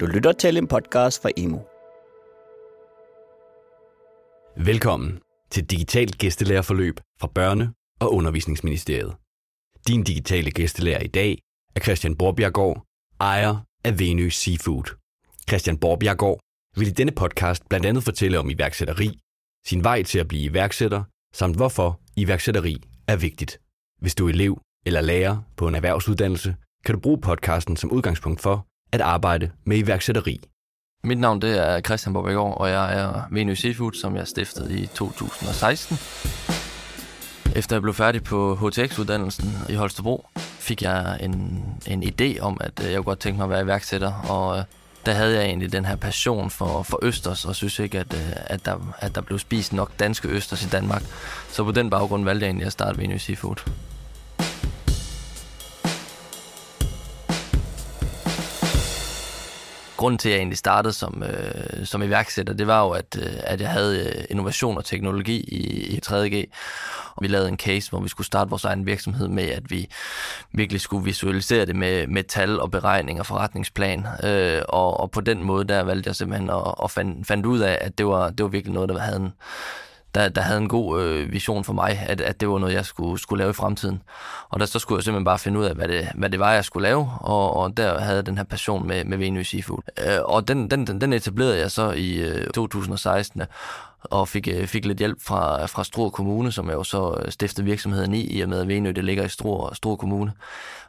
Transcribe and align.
Du 0.00 0.06
lytter 0.06 0.32
til 0.32 0.56
en 0.56 0.66
podcast 0.66 1.22
fra 1.22 1.30
Emo. 1.36 1.58
Velkommen 4.56 5.20
til 5.50 5.64
Digitalt 5.64 6.18
Gæstelærerforløb 6.18 7.00
fra 7.20 7.28
Børne- 7.38 7.96
og 8.00 8.14
Undervisningsministeriet. 8.14 9.16
Din 9.88 10.04
digitale 10.04 10.50
gæstelærer 10.50 11.00
i 11.00 11.06
dag 11.06 11.38
er 11.76 11.80
Christian 11.80 12.16
Borbjergård, 12.16 12.84
ejer 13.20 13.56
af 13.84 13.98
Venø 13.98 14.28
Seafood. 14.28 14.96
Christian 15.48 15.78
Borbjergård 15.78 16.40
vil 16.76 16.88
i 16.88 16.90
denne 16.90 17.12
podcast 17.12 17.68
blandt 17.68 17.86
andet 17.86 18.04
fortælle 18.04 18.38
om 18.38 18.50
iværksætteri, 18.50 19.20
sin 19.66 19.84
vej 19.84 20.02
til 20.02 20.18
at 20.18 20.28
blive 20.28 20.42
iværksætter, 20.42 21.02
samt 21.34 21.56
hvorfor 21.56 22.00
iværksætteri 22.16 22.76
er 23.08 23.16
vigtigt. 23.16 23.60
Hvis 24.02 24.14
du 24.14 24.26
er 24.26 24.30
elev 24.30 24.60
eller 24.86 25.00
lærer 25.00 25.36
på 25.56 25.68
en 25.68 25.74
erhvervsuddannelse, 25.74 26.56
kan 26.84 26.94
du 26.94 27.00
bruge 27.00 27.20
podcasten 27.20 27.76
som 27.76 27.92
udgangspunkt 27.92 28.40
for 28.40 28.69
at 28.92 29.00
arbejde 29.00 29.50
med 29.64 29.78
iværksætteri. 29.78 30.40
Mit 31.04 31.18
navn 31.18 31.42
det 31.42 31.68
er 31.68 31.80
Christian 31.80 32.12
Borbækgaard, 32.12 32.60
og 32.60 32.70
jeg 32.70 32.98
er 32.98 33.22
Venue 33.30 33.56
Seafood, 33.56 33.92
som 33.92 34.16
jeg 34.16 34.28
stiftede 34.28 34.78
i 34.78 34.86
2016. 34.86 35.98
Efter 37.56 37.76
jeg 37.76 37.82
blev 37.82 37.94
færdig 37.94 38.22
på 38.22 38.54
HTX-uddannelsen 38.54 39.54
i 39.68 39.74
Holstebro, 39.74 40.26
fik 40.38 40.82
jeg 40.82 41.18
en, 41.20 41.64
en 41.86 42.02
idé 42.02 42.40
om, 42.40 42.56
at 42.60 42.80
øh, 42.84 42.86
jeg 42.86 42.96
kunne 42.96 43.04
godt 43.04 43.18
tænke 43.18 43.36
mig 43.36 43.44
at 43.44 43.50
være 43.50 43.62
iværksætter, 43.62 44.12
og 44.12 44.58
øh, 44.58 44.64
der 45.06 45.12
havde 45.12 45.34
jeg 45.34 45.44
egentlig 45.44 45.72
den 45.72 45.84
her 45.84 45.96
passion 45.96 46.50
for, 46.50 46.82
for 46.82 46.98
østers, 47.02 47.44
og 47.44 47.56
synes 47.56 47.78
ikke, 47.78 47.98
at, 47.98 48.14
øh, 48.14 48.32
at, 48.36 48.64
der, 48.64 48.94
at 48.98 49.14
der 49.14 49.20
blev 49.20 49.38
spist 49.38 49.72
nok 49.72 49.90
danske 49.98 50.28
østers 50.28 50.64
i 50.64 50.68
Danmark. 50.68 51.02
Så 51.48 51.64
på 51.64 51.72
den 51.72 51.90
baggrund 51.90 52.24
valgte 52.24 52.44
jeg 52.44 52.48
egentlig 52.48 52.66
at 52.66 52.72
starte 52.72 52.98
Venue 52.98 53.18
Seafood. 53.18 53.56
Grunden 60.00 60.18
til, 60.18 60.28
at 60.28 60.32
jeg 60.32 60.38
egentlig 60.38 60.58
startede 60.58 60.92
som, 60.92 61.22
øh, 61.22 61.86
som 61.86 62.02
iværksætter, 62.02 62.54
det 62.54 62.66
var 62.66 62.84
jo, 62.84 62.90
at, 62.90 63.18
øh, 63.22 63.32
at 63.44 63.60
jeg 63.60 63.68
havde 63.68 63.98
øh, 64.08 64.24
innovation 64.30 64.76
og 64.76 64.84
teknologi 64.84 65.40
i, 65.40 65.96
i 65.96 66.00
3.G. 66.06 66.50
Og 67.14 67.22
vi 67.22 67.28
lavede 67.28 67.48
en 67.48 67.58
case, 67.58 67.90
hvor 67.90 68.00
vi 68.00 68.08
skulle 68.08 68.26
starte 68.26 68.50
vores 68.50 68.64
egen 68.64 68.86
virksomhed 68.86 69.28
med, 69.28 69.48
at 69.48 69.70
vi 69.70 69.88
virkelig 70.52 70.80
skulle 70.80 71.04
visualisere 71.04 71.66
det 71.66 71.76
med, 71.76 72.06
med 72.06 72.24
tal 72.24 72.60
og 72.60 72.70
beregning 72.70 73.20
og 73.20 73.26
forretningsplan. 73.26 74.06
Øh, 74.24 74.62
og, 74.68 75.00
og 75.00 75.10
på 75.10 75.20
den 75.20 75.44
måde, 75.44 75.64
der 75.64 75.82
valgte 75.82 76.08
jeg 76.08 76.16
simpelthen 76.16 76.50
at, 76.50 76.74
at 76.84 76.90
fandt, 76.90 77.26
fandt 77.26 77.46
ud 77.46 77.58
af, 77.58 77.78
at 77.80 77.98
det 77.98 78.06
var, 78.06 78.30
det 78.30 78.42
var 78.42 78.50
virkelig 78.50 78.74
noget, 78.74 78.88
der 78.88 78.98
havde 78.98 79.16
en, 79.16 79.32
der, 80.14 80.28
der 80.28 80.40
havde 80.40 80.58
en 80.58 80.68
god 80.68 81.02
øh, 81.02 81.32
vision 81.32 81.64
for 81.64 81.72
mig, 81.72 82.04
at, 82.06 82.20
at 82.20 82.40
det 82.40 82.48
var 82.48 82.58
noget, 82.58 82.74
jeg 82.74 82.84
skulle, 82.84 83.20
skulle 83.20 83.38
lave 83.38 83.50
i 83.50 83.52
fremtiden. 83.52 84.02
Og 84.48 84.60
der 84.60 84.66
så 84.66 84.78
skulle 84.78 84.98
jeg 84.98 85.04
simpelthen 85.04 85.24
bare 85.24 85.38
finde 85.38 85.60
ud 85.60 85.64
af, 85.64 85.74
hvad 85.74 85.88
det, 85.88 86.08
hvad 86.14 86.30
det 86.30 86.40
var, 86.40 86.52
jeg 86.52 86.64
skulle 86.64 86.88
lave, 86.88 87.10
og, 87.20 87.56
og 87.56 87.76
der 87.76 88.00
havde 88.00 88.16
jeg 88.16 88.26
den 88.26 88.36
her 88.36 88.44
passion 88.44 88.88
med, 88.88 89.04
med 89.04 89.18
Venue 89.18 89.44
Seafood. 89.44 89.82
Øh, 90.06 90.18
og 90.24 90.48
den, 90.48 90.70
den, 90.70 90.86
den 90.86 91.12
etablerede 91.12 91.58
jeg 91.58 91.70
så 91.70 91.90
i 91.90 92.16
øh, 92.16 92.46
2016, 92.46 93.42
og 94.02 94.28
fik, 94.28 94.48
øh, 94.48 94.66
fik 94.66 94.84
lidt 94.84 94.98
hjælp 94.98 95.22
fra, 95.22 95.66
fra 95.66 95.84
Struer 95.84 96.10
Kommune, 96.10 96.52
som 96.52 96.68
jeg 96.68 96.74
jo 96.74 96.84
så 96.84 97.20
øh, 97.24 97.32
stiftede 97.32 97.64
virksomheden 97.64 98.14
i, 98.14 98.20
i 98.20 98.40
og 98.40 98.48
med 98.48 98.60
at 98.60 98.68
Venø, 98.68 98.92
det 98.92 99.04
ligger 99.04 99.24
i 99.24 99.28
Struer, 99.28 99.74
Struer 99.74 99.96
Kommune. 99.96 100.32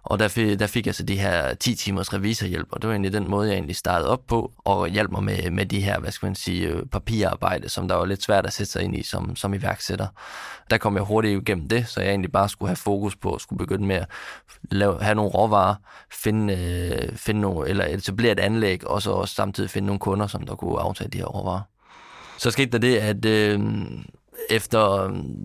Og 0.04 0.20
der 0.20 0.28
fik, 0.28 0.60
der 0.60 0.68
fik 0.68 0.86
jeg 0.86 0.96
så 0.96 1.04
de 1.04 1.20
her 1.20 1.54
10 1.54 1.76
timers 1.76 2.14
revisorhjælp, 2.14 2.68
og 2.72 2.82
det 2.82 2.88
var 2.88 2.94
egentlig 2.94 3.14
den 3.14 3.30
måde, 3.30 3.48
jeg 3.48 3.54
egentlig 3.54 3.76
startede 3.76 4.10
op 4.10 4.28
på, 4.28 4.52
og 4.58 4.88
hjalp 4.88 5.12
mig 5.12 5.24
med, 5.24 5.52
med 5.52 5.66
de 5.66 5.82
her, 5.82 6.00
hvad 6.00 6.12
skal 6.12 6.26
man 6.26 6.36
sige, 6.36 6.68
øh, 6.68 6.86
papirarbejde, 6.86 7.70
som 7.70 7.88
der 7.88 7.96
var 7.96 8.06
lidt 8.06 8.24
svært 8.24 8.46
at 8.46 8.54
sætte 8.54 8.72
sig 8.72 8.84
ind 8.84 8.96
i 8.96 9.04
som, 9.04 9.36
som 9.36 9.54
iværksætter. 9.54 10.08
Der 10.70 10.78
kom 10.78 10.96
jeg 10.96 11.04
hurtigt 11.04 11.42
igennem 11.42 11.70
det, 11.70 11.88
så 11.88 12.02
jeg 12.02 12.10
egentlig 12.10 12.32
bare 12.32 12.50
skulle 12.50 12.70
have 12.70 12.76
fokus 12.76 13.16
på 13.16 13.34
at 13.34 13.42
skulle 13.42 13.58
begynde 13.58 13.86
med 13.86 13.96
at 13.96 14.08
lave, 14.72 15.04
have 15.04 15.16
nogle 15.16 15.32
råvarer, 15.32 15.76
finde, 16.12 17.12
finde 17.16 17.42
nogle, 17.42 17.70
eller 17.70 17.86
etablere 17.86 18.32
et 18.32 18.40
anlæg, 18.40 18.88
og 18.88 19.02
så 19.02 19.12
også 19.12 19.36
samtidig 19.36 19.70
finde 19.70 19.86
nogle 19.86 20.00
kunder, 20.00 20.28
som 20.28 20.46
der 20.46 20.56
kunne 20.56 20.80
aftage 20.80 21.10
de 21.10 21.18
her 21.18 21.26
råvarer. 21.26 21.71
Så 22.42 22.52
skete 22.52 22.72
der 22.72 22.78
det, 22.78 22.98
at 22.98 23.26
øh, 23.26 23.60
efter 24.50 24.92
øhm, 24.92 25.36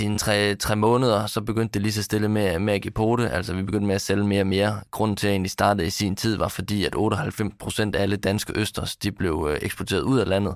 dine 0.00 0.18
tre, 0.18 0.54
tre 0.54 0.76
måneder, 0.76 1.26
så 1.26 1.40
begyndte 1.40 1.74
det 1.74 1.82
lige 1.82 1.92
så 1.92 2.02
stille 2.02 2.28
med, 2.28 2.58
med 2.58 2.74
at 2.74 2.82
give 2.82 2.92
på 2.92 3.16
det. 3.16 3.30
Altså 3.32 3.54
vi 3.54 3.62
begyndte 3.62 3.86
med 3.86 3.94
at 3.94 4.00
sælge 4.00 4.24
mere 4.24 4.42
og 4.42 4.46
mere. 4.46 4.80
Grunden 4.90 5.16
til, 5.16 5.26
at 5.26 5.28
jeg 5.28 5.34
egentlig 5.34 5.50
startede 5.50 5.86
i 5.86 5.90
sin 5.90 6.16
tid, 6.16 6.36
var 6.36 6.48
fordi, 6.48 6.84
at 6.84 6.94
98 6.94 7.52
procent 7.58 7.96
af 7.96 8.02
alle 8.02 8.16
danske 8.16 8.52
østers, 8.56 8.96
de 8.96 9.12
blev 9.12 9.48
øh, 9.50 9.58
eksporteret 9.62 10.00
ud 10.00 10.18
af 10.18 10.28
landet. 10.28 10.54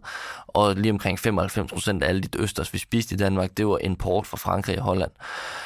Og 0.49 0.75
lige 0.75 0.93
omkring 0.93 1.19
95 1.19 1.73
procent 1.73 2.03
af 2.03 2.09
alle 2.09 2.21
de 2.21 2.29
østers, 2.39 2.73
vi 2.73 2.79
spiste 2.79 3.15
i 3.15 3.19
Danmark, 3.19 3.51
det 3.57 3.67
var 3.67 3.79
import 3.79 4.27
fra 4.27 4.37
Frankrig 4.37 4.79
og 4.79 4.85
Holland. 4.85 5.11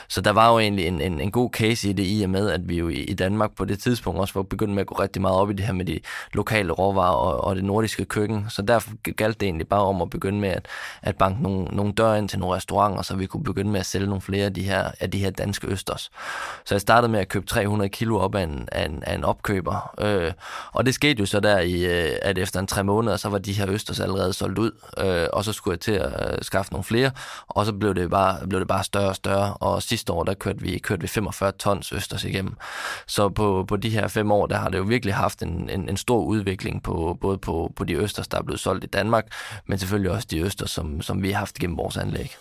Så 0.09 0.21
der 0.21 0.31
var 0.31 0.53
jo 0.53 0.59
egentlig 0.59 0.87
en, 0.87 1.01
en, 1.01 1.21
en 1.21 1.31
god 1.31 1.51
case 1.51 1.89
i 1.89 1.93
det, 1.93 2.05
i 2.07 2.23
og 2.23 2.31
med, 2.31 2.51
at 2.51 2.69
vi 2.69 2.79
jo 2.79 2.89
i, 2.89 2.95
i 2.95 3.15
Danmark 3.15 3.57
på 3.57 3.65
det 3.65 3.79
tidspunkt 3.79 4.21
også 4.21 4.35
var 4.35 4.43
begyndt 4.43 4.75
med 4.75 4.81
at 4.81 4.87
gå 4.87 4.95
rigtig 4.95 5.23
meget 5.23 5.37
op 5.37 5.51
i 5.51 5.53
det 5.53 5.67
her 5.67 5.73
med 5.73 5.85
de 5.85 6.01
lokale 6.33 6.73
råvarer 6.73 7.15
og, 7.15 7.45
og 7.45 7.57
det 7.57 7.65
nordiske 7.65 8.05
køkken. 8.05 8.47
Så 8.49 8.63
derfor 8.63 9.13
galt 9.13 9.41
det 9.41 9.47
egentlig 9.47 9.69
bare 9.69 9.83
om 9.83 10.03
at 10.03 10.11
begynde 10.11 10.41
med 10.41 10.49
at, 10.49 10.67
at 11.03 11.17
banke 11.17 11.43
nogle, 11.43 11.65
nogle 11.65 11.93
døre 11.93 12.19
ind 12.19 12.29
til 12.29 12.39
nogle 12.39 12.57
restauranter, 12.57 13.03
så 13.03 13.17
vi 13.17 13.27
kunne 13.27 13.45
begynde 13.45 13.62
med 13.71 13.81
at 13.81 13.87
sælge 13.87 14.07
nogle 14.07 14.21
flere 14.21 14.45
af 14.45 14.55
de 14.55 14.63
her, 14.63 14.91
af 15.01 15.11
de 15.11 15.19
her 15.19 15.31
danske 15.31 15.67
østers. 15.67 16.11
Så 16.65 16.75
jeg 16.75 16.81
startede 16.81 17.13
med 17.13 17.21
at 17.21 17.29
købe 17.29 17.47
300 17.47 17.89
kilo 17.89 18.19
op 18.19 18.35
af 18.35 18.43
en, 18.43 18.69
af 18.73 18.85
en, 18.85 19.03
af 19.07 19.15
en 19.15 19.25
opkøber. 19.25 19.95
Øh, 20.01 20.33
og 20.73 20.87
det 20.87 20.95
skete 20.95 21.21
jo 21.21 21.27
så 21.27 21.41
der, 21.41 21.59
i, 21.59 21.85
øh, 21.85 22.17
at 22.23 22.39
efter 22.39 22.61
en 22.61 22.67
tre 22.67 22.85
måneder, 22.85 23.17
så 23.17 23.29
var 23.29 23.39
de 23.39 23.53
her 23.53 23.69
østers 23.69 24.01
allerede 24.01 24.33
solgt 24.33 24.59
ud. 24.59 24.71
Øh, 24.99 25.27
og 25.33 25.45
så 25.45 25.53
skulle 25.53 25.73
jeg 25.73 25.81
til 25.81 25.93
at 25.93 26.33
øh, 26.33 26.39
skaffe 26.43 26.73
nogle 26.73 26.85
flere, 26.85 27.11
og 27.49 27.67
så 27.67 27.73
blev 27.73 27.95
det, 27.95 28.11
bare, 28.11 28.47
blev 28.49 28.61
det 28.61 28.69
bare 28.69 28.85
større 28.85 29.09
og 29.09 29.17
større. 29.17 29.55
Og 29.55 29.83
sidste 29.83 30.13
år, 30.13 30.25
der 30.25 30.35
kørte 30.35 30.61
vi, 30.61 30.79
kørte 30.79 31.03
vi 31.03 31.09
45 31.09 31.53
tons 31.53 31.93
østers 31.93 32.25
igennem. 32.25 32.57
Så 33.07 33.29
på, 33.29 33.65
på 33.69 33.77
de 33.77 33.91
her 33.91 34.09
fem 34.09 34.33
år, 34.33 34.47
der 34.47 34.57
har 34.57 34.69
det 34.69 34.79
jo 34.79 34.83
virkelig 34.83 35.15
haft 35.15 35.43
en, 35.43 35.71
en, 35.71 35.89
en 35.89 35.97
stor 35.97 36.25
udvikling 36.25 36.83
på 36.83 37.19
både 37.21 37.39
på, 37.39 37.73
på 37.77 37.85
de 37.85 37.95
østers, 37.95 38.29
der 38.29 38.39
er 38.39 38.43
blevet 38.43 38.61
solgt 38.61 38.85
i 38.85 38.87
Danmark, 38.87 39.27
men 39.67 39.79
selvfølgelig 39.79 40.11
også 40.11 40.29
de 40.31 40.41
østers, 40.41 40.71
som, 40.71 41.03
som 41.03 41.23
vi 41.23 41.31
har 41.31 41.39
haft 41.39 41.59
gennem 41.59 41.79
vores 41.79 41.97
anlæg. 41.97 42.37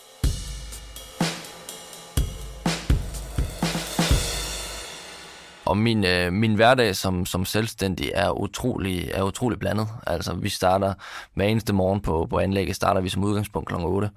Og 5.71 5.77
min, 5.77 6.05
øh, 6.05 6.33
min 6.33 6.55
hverdag 6.55 6.95
som, 6.95 7.25
som 7.25 7.45
selvstændig 7.45 8.11
er 8.13 8.31
utrolig, 8.31 9.11
er 9.13 9.23
utrolig 9.23 9.59
blandet. 9.59 9.87
Altså, 10.07 10.33
vi 10.33 10.49
starter 10.49 10.93
hver 11.33 11.45
eneste 11.45 11.73
morgen 11.73 12.01
på, 12.01 12.27
på 12.29 12.39
anlægget, 12.39 12.75
starter 12.75 13.01
vi 13.01 13.09
som 13.09 13.23
udgangspunkt 13.23 13.69
kl. 13.69 13.75
8. 13.77 14.09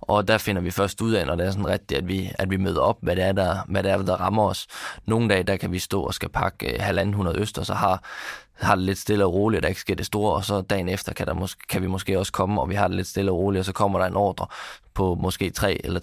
Og 0.00 0.28
der 0.28 0.38
finder 0.38 0.62
vi 0.62 0.70
først 0.70 1.00
ud 1.00 1.12
af, 1.12 1.26
når 1.26 1.34
det 1.34 1.46
er 1.46 1.50
sådan 1.50 1.66
rigtigt, 1.66 1.98
at 1.98 2.08
vi, 2.08 2.32
at 2.34 2.50
vi 2.50 2.56
møder 2.56 2.80
op, 2.80 2.98
hvad 3.02 3.16
det, 3.16 3.24
er, 3.24 3.32
der, 3.32 3.56
hvad 3.68 3.82
det 3.82 3.90
er, 3.90 4.02
der 4.02 4.20
rammer 4.20 4.48
os. 4.48 4.66
Nogle 5.06 5.28
dage, 5.28 5.42
der 5.42 5.56
kan 5.56 5.72
vi 5.72 5.78
stå 5.78 6.02
og 6.02 6.14
skal 6.14 6.28
pakke 6.28 6.74
øh, 6.74 6.80
halvanden 6.80 7.14
hundrede 7.14 7.40
øster, 7.40 7.62
så 7.62 7.74
har 7.74 8.02
har 8.54 8.74
det 8.74 8.84
lidt 8.84 8.98
stille 8.98 9.24
og 9.24 9.34
roligt, 9.34 9.58
og 9.58 9.62
der 9.62 9.68
ikke 9.68 9.80
sker 9.80 9.94
det 9.94 10.06
store, 10.06 10.34
og 10.34 10.44
så 10.44 10.60
dagen 10.60 10.88
efter 10.88 11.12
kan, 11.12 11.26
der 11.26 11.34
måske, 11.34 11.60
kan 11.68 11.82
vi 11.82 11.86
måske 11.86 12.18
også 12.18 12.32
komme, 12.32 12.60
og 12.60 12.68
vi 12.68 12.74
har 12.74 12.88
det 12.88 12.96
lidt 12.96 13.08
stille 13.08 13.30
og 13.30 13.38
roligt, 13.38 13.58
og 13.58 13.64
så 13.64 13.72
kommer 13.72 13.98
der 13.98 14.06
en 14.06 14.16
ordre 14.16 14.46
på 14.94 15.14
måske 15.14 15.50
3 15.50 15.80
eller 15.84 16.00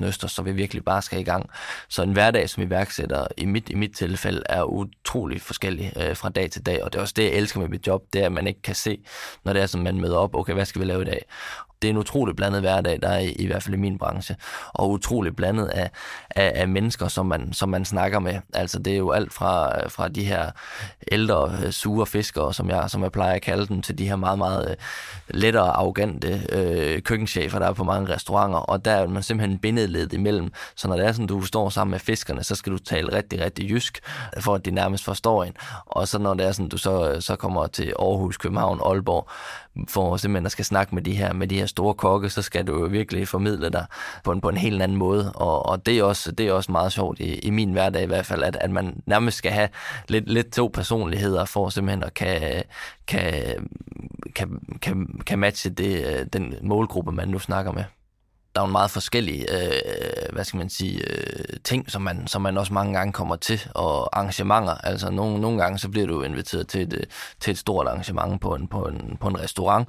3.500 0.00 0.06
øster, 0.06 0.28
så 0.28 0.42
vi 0.42 0.52
virkelig 0.52 0.84
bare 0.84 1.02
skal 1.02 1.20
i 1.20 1.22
gang. 1.22 1.50
Så 1.88 2.02
en 2.02 2.12
hverdag 2.12 2.50
som 2.50 2.62
iværksætter 2.62 3.26
i 3.36 3.44
mit, 3.44 3.70
i 3.70 3.74
mit 3.74 3.96
tilfælde 3.96 4.42
er 4.46 4.62
utrolig 4.62 5.40
forskellig 5.40 5.92
øh, 5.96 6.16
fra 6.16 6.28
dag 6.28 6.50
til 6.50 6.66
dag, 6.66 6.84
og 6.84 6.92
det 6.92 6.98
er 6.98 7.02
også 7.02 7.14
det, 7.16 7.22
jeg 7.22 7.32
elsker 7.32 7.60
med 7.60 7.68
mit 7.68 7.86
job, 7.86 8.02
det 8.12 8.22
er, 8.22 8.26
at 8.26 8.32
man 8.32 8.46
ikke 8.46 8.62
kan 8.62 8.74
se, 8.74 8.98
når 9.44 9.52
det 9.52 9.62
er, 9.62 9.66
som 9.66 9.80
man 9.80 10.00
møder 10.00 10.16
op, 10.16 10.34
okay, 10.34 10.52
hvad 10.52 10.64
skal 10.64 10.80
vi 10.80 10.86
lave 10.86 11.02
i 11.02 11.04
dag? 11.04 11.24
Det 11.84 11.90
er 11.90 11.94
en 11.94 11.98
utrolig 11.98 12.36
blandet 12.36 12.60
hverdag, 12.60 12.98
der 13.02 13.08
er 13.08 13.18
i, 13.18 13.32
i 13.32 13.46
hvert 13.46 13.62
fald 13.62 13.74
i 13.74 13.78
min 13.78 13.98
branche, 13.98 14.36
og 14.72 14.90
utrolig 14.90 15.36
blandet 15.36 15.66
af, 15.66 15.90
af, 16.30 16.52
af 16.54 16.68
mennesker, 16.68 17.08
som 17.08 17.26
man, 17.26 17.52
som 17.52 17.68
man 17.68 17.84
snakker 17.84 18.18
med. 18.18 18.40
Altså 18.54 18.78
det 18.78 18.92
er 18.92 18.96
jo 18.96 19.10
alt 19.10 19.32
fra, 19.32 19.88
fra 19.88 20.08
de 20.08 20.24
her 20.24 20.50
ældre, 21.12 21.52
øh, 21.64 21.72
sure 21.72 22.06
fiskere, 22.06 22.54
som 22.54 22.70
jeg, 22.70 22.90
som 22.90 23.02
jeg 23.02 23.12
plejer 23.12 23.34
at 23.34 23.42
kalde 23.42 23.66
dem, 23.66 23.82
til 23.82 23.98
de 23.98 24.08
her 24.08 24.16
meget, 24.16 24.38
meget 24.38 24.70
øh, 24.70 24.76
lettere, 25.28 25.70
arrogante 25.70 26.40
øh, 26.52 27.02
køkkenchefer, 27.02 27.58
der 27.58 27.66
er 27.66 27.72
på 27.72 27.84
mange 27.84 28.14
restauranter, 28.14 28.58
og 28.58 28.84
der 28.84 28.92
er 28.92 29.06
man 29.06 29.22
simpelthen 29.22 29.58
bindedet 29.58 30.12
imellem. 30.12 30.52
Så 30.76 30.88
når 30.88 30.96
det 30.96 31.06
er 31.06 31.12
sådan, 31.12 31.26
du 31.26 31.42
står 31.42 31.68
sammen 31.68 31.90
med 31.90 32.00
fiskerne, 32.00 32.44
så 32.44 32.54
skal 32.54 32.72
du 32.72 32.78
tale 32.78 33.16
rigtig, 33.16 33.40
rigtig 33.40 33.70
jysk, 33.70 34.00
øh, 34.36 34.42
for 34.42 34.54
at 34.54 34.64
de 34.64 34.70
nærmest 34.70 35.04
forstår 35.04 35.44
en. 35.44 35.56
Og 35.86 36.08
så 36.08 36.18
når 36.18 36.34
det 36.34 36.46
er 36.46 36.52
sådan, 36.52 36.68
du 36.68 36.78
så, 36.78 37.16
så 37.20 37.36
kommer 37.36 37.66
til 37.66 37.92
Aarhus, 37.98 38.36
København, 38.36 38.80
Aalborg, 38.84 39.28
for 39.88 40.16
simpelthen 40.16 40.46
at 40.46 40.52
skal 40.52 40.64
snakke 40.64 40.94
med 40.94 41.02
de 41.02 41.12
her, 41.12 41.32
med 41.32 41.48
de 41.48 41.58
her 41.58 41.66
store 41.66 41.94
kokke, 41.94 42.30
så 42.30 42.42
skal 42.42 42.66
du 42.66 42.78
jo 42.78 42.86
virkelig 42.86 43.28
formidle 43.28 43.70
dig 43.70 43.86
på 44.24 44.32
en, 44.32 44.40
på 44.40 44.48
en 44.48 44.56
helt 44.56 44.82
anden 44.82 44.98
måde. 44.98 45.32
Og, 45.32 45.66
og 45.66 45.86
det, 45.86 45.98
er 45.98 46.02
også, 46.02 46.32
det 46.32 46.48
er 46.48 46.52
også 46.52 46.72
meget 46.72 46.92
sjovt 46.92 47.20
i, 47.20 47.38
i 47.38 47.50
min 47.50 47.72
hverdag 47.72 48.02
i 48.02 48.06
hvert 48.06 48.26
fald, 48.26 48.42
at, 48.42 48.56
at 48.60 48.70
man 48.70 49.02
nærmest 49.06 49.36
skal 49.38 49.52
have 49.52 49.68
lidt, 50.08 50.28
lidt 50.28 50.52
to 50.52 50.70
personligheder 50.74 51.44
for 51.44 51.68
simpelthen 51.68 52.04
at 52.04 52.14
kan, 52.14 52.62
kan, 53.06 53.68
kan, 54.34 54.60
kan, 54.82 55.20
kan 55.26 55.38
matche 55.38 55.70
det, 55.70 56.06
øh, 56.06 56.26
den 56.32 56.54
målgruppe, 56.62 57.12
man 57.12 57.28
nu 57.28 57.38
snakker 57.38 57.72
med 57.72 57.84
der 58.54 58.60
er 58.60 58.66
jo 58.66 58.72
meget 58.72 58.90
forskellige, 58.90 59.46
øh, 59.52 60.32
hvad 60.32 60.44
skal 60.44 60.58
man 60.58 60.70
sige, 60.70 61.10
øh, 61.10 61.44
ting, 61.64 61.90
som 61.90 62.02
man, 62.02 62.26
som 62.26 62.42
man 62.42 62.58
også 62.58 62.72
mange 62.72 62.94
gange 62.94 63.12
kommer 63.12 63.36
til, 63.36 63.60
og 63.74 64.18
arrangementer. 64.18 64.74
Altså 64.74 65.10
nogle, 65.10 65.40
nogle 65.40 65.62
gange, 65.62 65.78
så 65.78 65.88
bliver 65.88 66.06
du 66.06 66.22
inviteret 66.22 66.68
til 66.68 66.82
et, 66.82 66.92
øh, 66.92 67.02
til 67.40 67.50
et 67.50 67.58
stort 67.58 67.86
arrangement 67.86 68.40
på 68.40 68.54
en, 68.54 68.68
på, 68.68 68.82
en, 68.86 69.16
på 69.20 69.28
en 69.28 69.40
restaurant. 69.40 69.88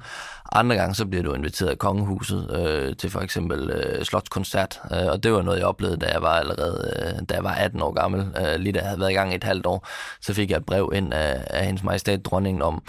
Andre 0.52 0.76
gange, 0.76 0.94
så 0.94 1.06
bliver 1.06 1.22
du 1.22 1.34
inviteret 1.34 1.70
af 1.70 1.78
kongehuset 1.78 2.50
øh, 2.50 2.96
til 2.96 3.10
for 3.10 3.20
eksempel 3.20 3.70
øh, 3.70 4.04
slotskoncert, 4.04 4.80
øh, 4.92 5.06
og 5.06 5.22
det 5.22 5.32
var 5.32 5.42
noget, 5.42 5.58
jeg 5.58 5.66
oplevede, 5.66 5.96
da 5.96 6.06
jeg 6.06 6.22
var 6.22 6.34
allerede, 6.34 6.92
øh, 6.96 7.22
da 7.28 7.34
jeg 7.34 7.44
var 7.44 7.54
18 7.54 7.82
år 7.82 7.92
gammel, 7.92 8.20
øh, 8.20 8.60
lige 8.60 8.72
da 8.72 8.78
jeg 8.78 8.88
havde 8.88 9.00
været 9.00 9.10
i 9.10 9.14
gang 9.14 9.32
i 9.32 9.36
et 9.36 9.44
halvt 9.44 9.66
år, 9.66 9.86
så 10.20 10.34
fik 10.34 10.50
jeg 10.50 10.56
et 10.56 10.66
brev 10.66 10.92
ind 10.94 11.14
af, 11.14 11.44
af 11.46 11.66
hendes 11.66 11.82
majestæt 11.82 12.24
dronningen 12.24 12.62
om, 12.62 12.82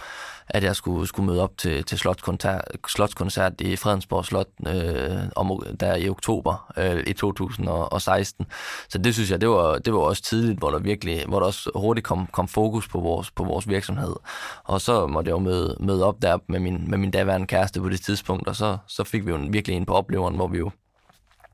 at 0.49 0.63
jeg 0.63 0.75
skulle, 0.75 1.07
skulle 1.07 1.27
møde 1.27 1.41
op 1.41 1.57
til, 1.57 1.83
til 1.83 1.97
slotskoncert, 1.97 2.61
slotskoncert 2.87 3.61
i 3.61 3.75
Fredensborg 3.75 4.25
Slot 4.25 4.47
øh, 4.67 5.17
om, 5.35 5.51
der 5.79 5.95
i 5.95 6.09
oktober 6.09 6.73
øh, 6.77 7.03
i 7.07 7.13
2016. 7.13 8.45
Så 8.89 8.97
det 8.97 9.13
synes 9.13 9.31
jeg, 9.31 9.41
det 9.41 9.49
var, 9.49 9.77
det 9.77 9.93
var 9.93 9.99
også 9.99 10.23
tidligt, 10.23 10.59
hvor 10.59 10.69
der 10.69 10.79
virkelig, 10.79 11.25
hvor 11.27 11.39
der 11.39 11.45
også 11.45 11.71
hurtigt 11.75 12.07
kom, 12.07 12.27
kom 12.31 12.47
fokus 12.47 12.87
på 12.87 12.99
vores, 12.99 13.31
på 13.31 13.43
vores 13.43 13.69
virksomhed. 13.69 14.15
Og 14.63 14.81
så 14.81 15.07
måtte 15.07 15.29
jeg 15.29 15.33
jo 15.33 15.39
møde, 15.39 15.77
møde 15.79 16.05
op 16.05 16.21
der 16.21 16.37
med 16.47 16.59
min, 16.59 16.89
med 16.89 16.97
min 16.97 17.11
daværende 17.11 17.47
kæreste 17.47 17.81
på 17.81 17.89
det 17.89 18.01
tidspunkt, 18.01 18.47
og 18.47 18.55
så, 18.55 18.77
så 18.87 19.03
fik 19.03 19.25
vi 19.25 19.31
jo 19.31 19.39
virkelig 19.49 19.77
en 19.77 19.85
på 19.85 19.93
opleveren, 19.93 20.35
hvor 20.35 20.47
vi 20.47 20.57
jo 20.57 20.71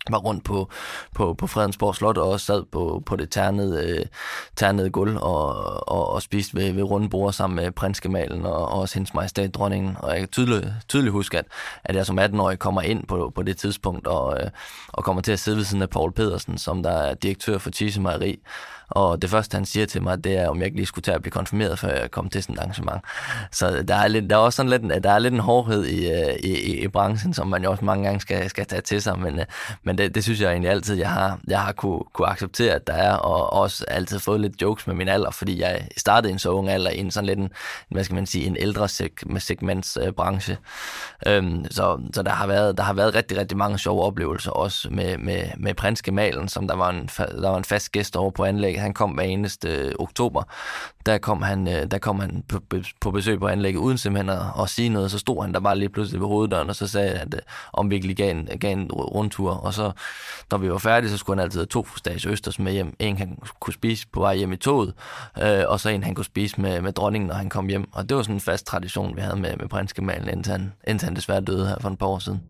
var 0.09 0.17
rundt 0.17 0.43
på, 0.43 0.69
på, 1.15 1.33
på 1.33 1.47
Fredensborg 1.47 1.95
Slot 1.95 2.17
og 2.17 2.29
også 2.29 2.45
sad 2.45 2.63
på, 2.71 3.03
på 3.05 3.15
det 3.15 3.29
ternede, 3.29 3.89
øh, 3.89 4.05
ternede 4.55 4.89
gulv 4.89 5.17
og, 5.17 5.55
og, 5.89 6.09
og 6.09 6.21
spiste 6.21 6.55
ved, 6.55 6.71
ved 6.71 6.83
runde 6.83 7.09
bord 7.09 7.33
sammen 7.33 7.55
med 7.55 7.71
prinsgemalen 7.71 8.45
og, 8.45 8.67
og 8.67 8.79
også 8.79 8.95
hendes 8.95 9.13
majestæt 9.13 9.55
dronningen. 9.55 9.97
Og 9.99 10.11
jeg 10.11 10.19
kan 10.19 10.27
tydeligt, 10.27 10.67
tydeligt 10.89 11.11
huske, 11.11 11.37
at, 11.37 11.45
at 11.83 11.95
jeg 11.95 12.05
som 12.05 12.19
18-årig 12.19 12.59
kommer 12.59 12.81
ind 12.81 13.07
på, 13.07 13.31
på 13.35 13.43
det 13.43 13.57
tidspunkt 13.57 14.07
og, 14.07 14.37
øh, 14.41 14.49
og 14.87 15.03
kommer 15.03 15.21
til 15.21 15.31
at 15.31 15.39
sidde 15.39 15.57
ved 15.57 15.65
siden 15.65 15.81
af 15.81 15.89
Paul 15.89 16.11
Pedersen, 16.11 16.57
som 16.57 16.83
der 16.83 16.91
er 16.91 17.13
direktør 17.13 17.57
for 17.57 17.69
Tise 17.69 18.01
Mejeri. 18.01 18.39
Og 18.95 19.21
det 19.21 19.29
første, 19.29 19.55
han 19.55 19.65
siger 19.65 19.85
til 19.85 20.03
mig, 20.03 20.23
det 20.23 20.37
er, 20.37 20.49
om 20.49 20.57
jeg 20.57 20.65
ikke 20.65 20.77
lige 20.77 20.85
skulle 20.85 21.03
tage 21.03 21.15
at 21.15 21.21
blive 21.21 21.31
konfirmeret, 21.31 21.79
før 21.79 21.89
jeg 21.89 22.11
kom 22.11 22.29
til 22.29 22.43
sådan 22.43 22.55
et 22.55 22.59
arrangement. 22.59 23.01
Så 23.51 23.83
der 23.87 23.95
er, 23.95 24.07
lidt, 24.07 24.29
der 24.29 24.35
er 24.35 24.39
også 24.39 24.57
sådan 24.57 24.69
lidt, 24.69 25.03
der 25.03 25.11
er 25.11 25.19
lidt 25.19 25.33
en 25.33 25.39
hårdhed 25.39 25.85
i, 25.85 26.11
øh, 26.11 26.35
i, 26.43 26.59
i, 26.59 26.83
i 26.83 26.87
branchen, 26.87 27.33
som 27.33 27.47
man 27.47 27.63
jo 27.63 27.71
også 27.71 27.85
mange 27.85 28.03
gange 28.03 28.21
skal, 28.21 28.49
skal 28.49 28.65
tage 28.65 28.81
til 28.81 29.01
sig. 29.01 29.19
Men, 29.19 29.39
øh, 29.39 29.45
men 29.83 29.97
det, 29.97 30.15
det 30.15 30.23
synes 30.23 30.41
jeg 30.41 30.51
egentlig 30.51 30.71
altid, 30.71 30.95
jeg 30.95 31.09
har, 31.09 31.39
jeg 31.47 31.61
har 31.61 31.71
kunne, 31.71 31.99
kunne 32.13 32.27
acceptere, 32.27 32.73
at 32.73 32.87
der 32.87 32.93
er, 32.93 33.13
og 33.13 33.53
også 33.53 33.85
altid 33.87 34.19
fået 34.19 34.41
lidt 34.41 34.61
jokes 34.61 34.87
med 34.87 34.95
min 34.95 35.07
alder, 35.07 35.31
fordi 35.31 35.61
jeg 35.61 35.87
startede 35.97 36.31
i 36.31 36.33
en 36.33 36.39
så 36.39 36.49
ung 36.49 36.69
alder, 36.69 36.91
i 36.91 36.99
en 36.99 37.11
sådan 37.11 37.25
lidt 37.25 37.39
en, 37.39 37.49
hvad 37.89 38.03
skal 38.03 38.15
man 38.15 38.25
sige, 38.25 38.45
en 38.45 38.57
ældre 38.57 38.85
seg- 38.85 39.39
segmentsbranche. 39.39 40.57
Øhm, 41.27 41.65
så, 41.71 41.99
så 42.13 42.23
der 42.23 42.31
har 42.31 42.47
været, 42.47 42.77
der 42.77 42.83
har 42.83 42.93
været 42.93 43.15
rigtig, 43.15 43.37
rigtig 43.37 43.57
mange 43.57 43.79
sjove 43.79 44.01
oplevelser, 44.01 44.51
også 44.51 44.87
med, 44.91 45.17
med, 45.17 45.43
med 45.57 45.73
prins 45.73 46.01
Gemalen, 46.01 46.47
som 46.47 46.67
der 46.67 46.75
var, 46.75 46.89
en, 46.89 47.09
der 47.17 47.49
var 47.49 47.57
en 47.57 47.63
fast 47.63 47.91
gæst 47.91 48.15
over 48.15 48.31
på 48.31 48.43
anlægget 48.43 48.82
han 48.83 48.93
kom 48.93 49.11
hver 49.11 49.23
eneste 49.23 49.69
øh, 49.69 49.93
oktober. 49.99 50.43
Der 51.05 51.17
kom 51.17 51.41
han, 51.41 51.67
øh, 51.67 51.91
der 51.91 51.97
kom 51.97 52.19
han 52.19 52.43
på, 52.47 52.59
på 53.01 53.11
besøg 53.11 53.39
på 53.39 53.47
anlægget 53.47 53.79
uden 53.79 53.97
simpelthen 53.97 54.29
at, 54.29 54.45
at 54.61 54.69
sige 54.69 54.89
noget. 54.89 55.11
Så 55.11 55.19
stod 55.19 55.43
han 55.43 55.53
der 55.53 55.59
bare 55.59 55.77
lige 55.77 55.89
pludselig 55.89 56.21
ved 56.21 56.27
hoveddøren, 56.27 56.69
og 56.69 56.75
så 56.75 56.87
sagde 56.87 57.11
at 57.11 57.33
øh, 57.33 57.39
om 57.73 57.89
vi 57.89 57.95
ikke 57.95 58.15
gav 58.15 58.31
en, 58.31 58.49
gav 58.59 58.71
en 58.71 58.91
rundtur. 58.91 59.51
Og 59.51 59.73
så, 59.73 59.91
når 60.51 60.57
vi 60.57 60.71
var 60.71 60.77
færdige, 60.77 61.09
så 61.11 61.17
skulle 61.17 61.37
han 61.37 61.43
altid 61.43 61.59
have 61.59 61.65
to 61.65 61.87
stages 61.97 62.25
østers 62.25 62.59
med 62.59 62.71
hjem. 62.71 62.95
En 62.99 63.17
han 63.17 63.37
kunne 63.59 63.73
spise 63.73 64.07
på 64.13 64.19
vej 64.19 64.35
hjem 64.35 64.51
i 64.53 64.57
toget, 64.57 64.93
øh, 65.41 65.63
og 65.67 65.79
så 65.79 65.89
en 65.89 66.03
han 66.03 66.15
kunne 66.15 66.25
spise 66.25 66.61
med, 66.61 66.81
med 66.81 66.91
dronningen, 66.91 67.27
når 67.27 67.35
han 67.35 67.49
kom 67.49 67.67
hjem. 67.67 67.89
Og 67.91 68.09
det 68.09 68.17
var 68.17 68.23
sådan 68.23 68.35
en 68.35 68.41
fast 68.41 68.65
tradition, 68.65 69.15
vi 69.15 69.21
havde 69.21 69.35
med, 69.35 69.57
med 69.57 69.67
prinskemalen, 69.67 70.29
indtil 70.29 70.51
han, 70.51 70.73
indtil 70.87 71.05
han 71.05 71.15
desværre 71.15 71.41
døde 71.41 71.67
her 71.67 71.75
for 71.81 71.89
et 71.89 71.97
par 71.97 72.07
år 72.07 72.19
siden 72.19 72.41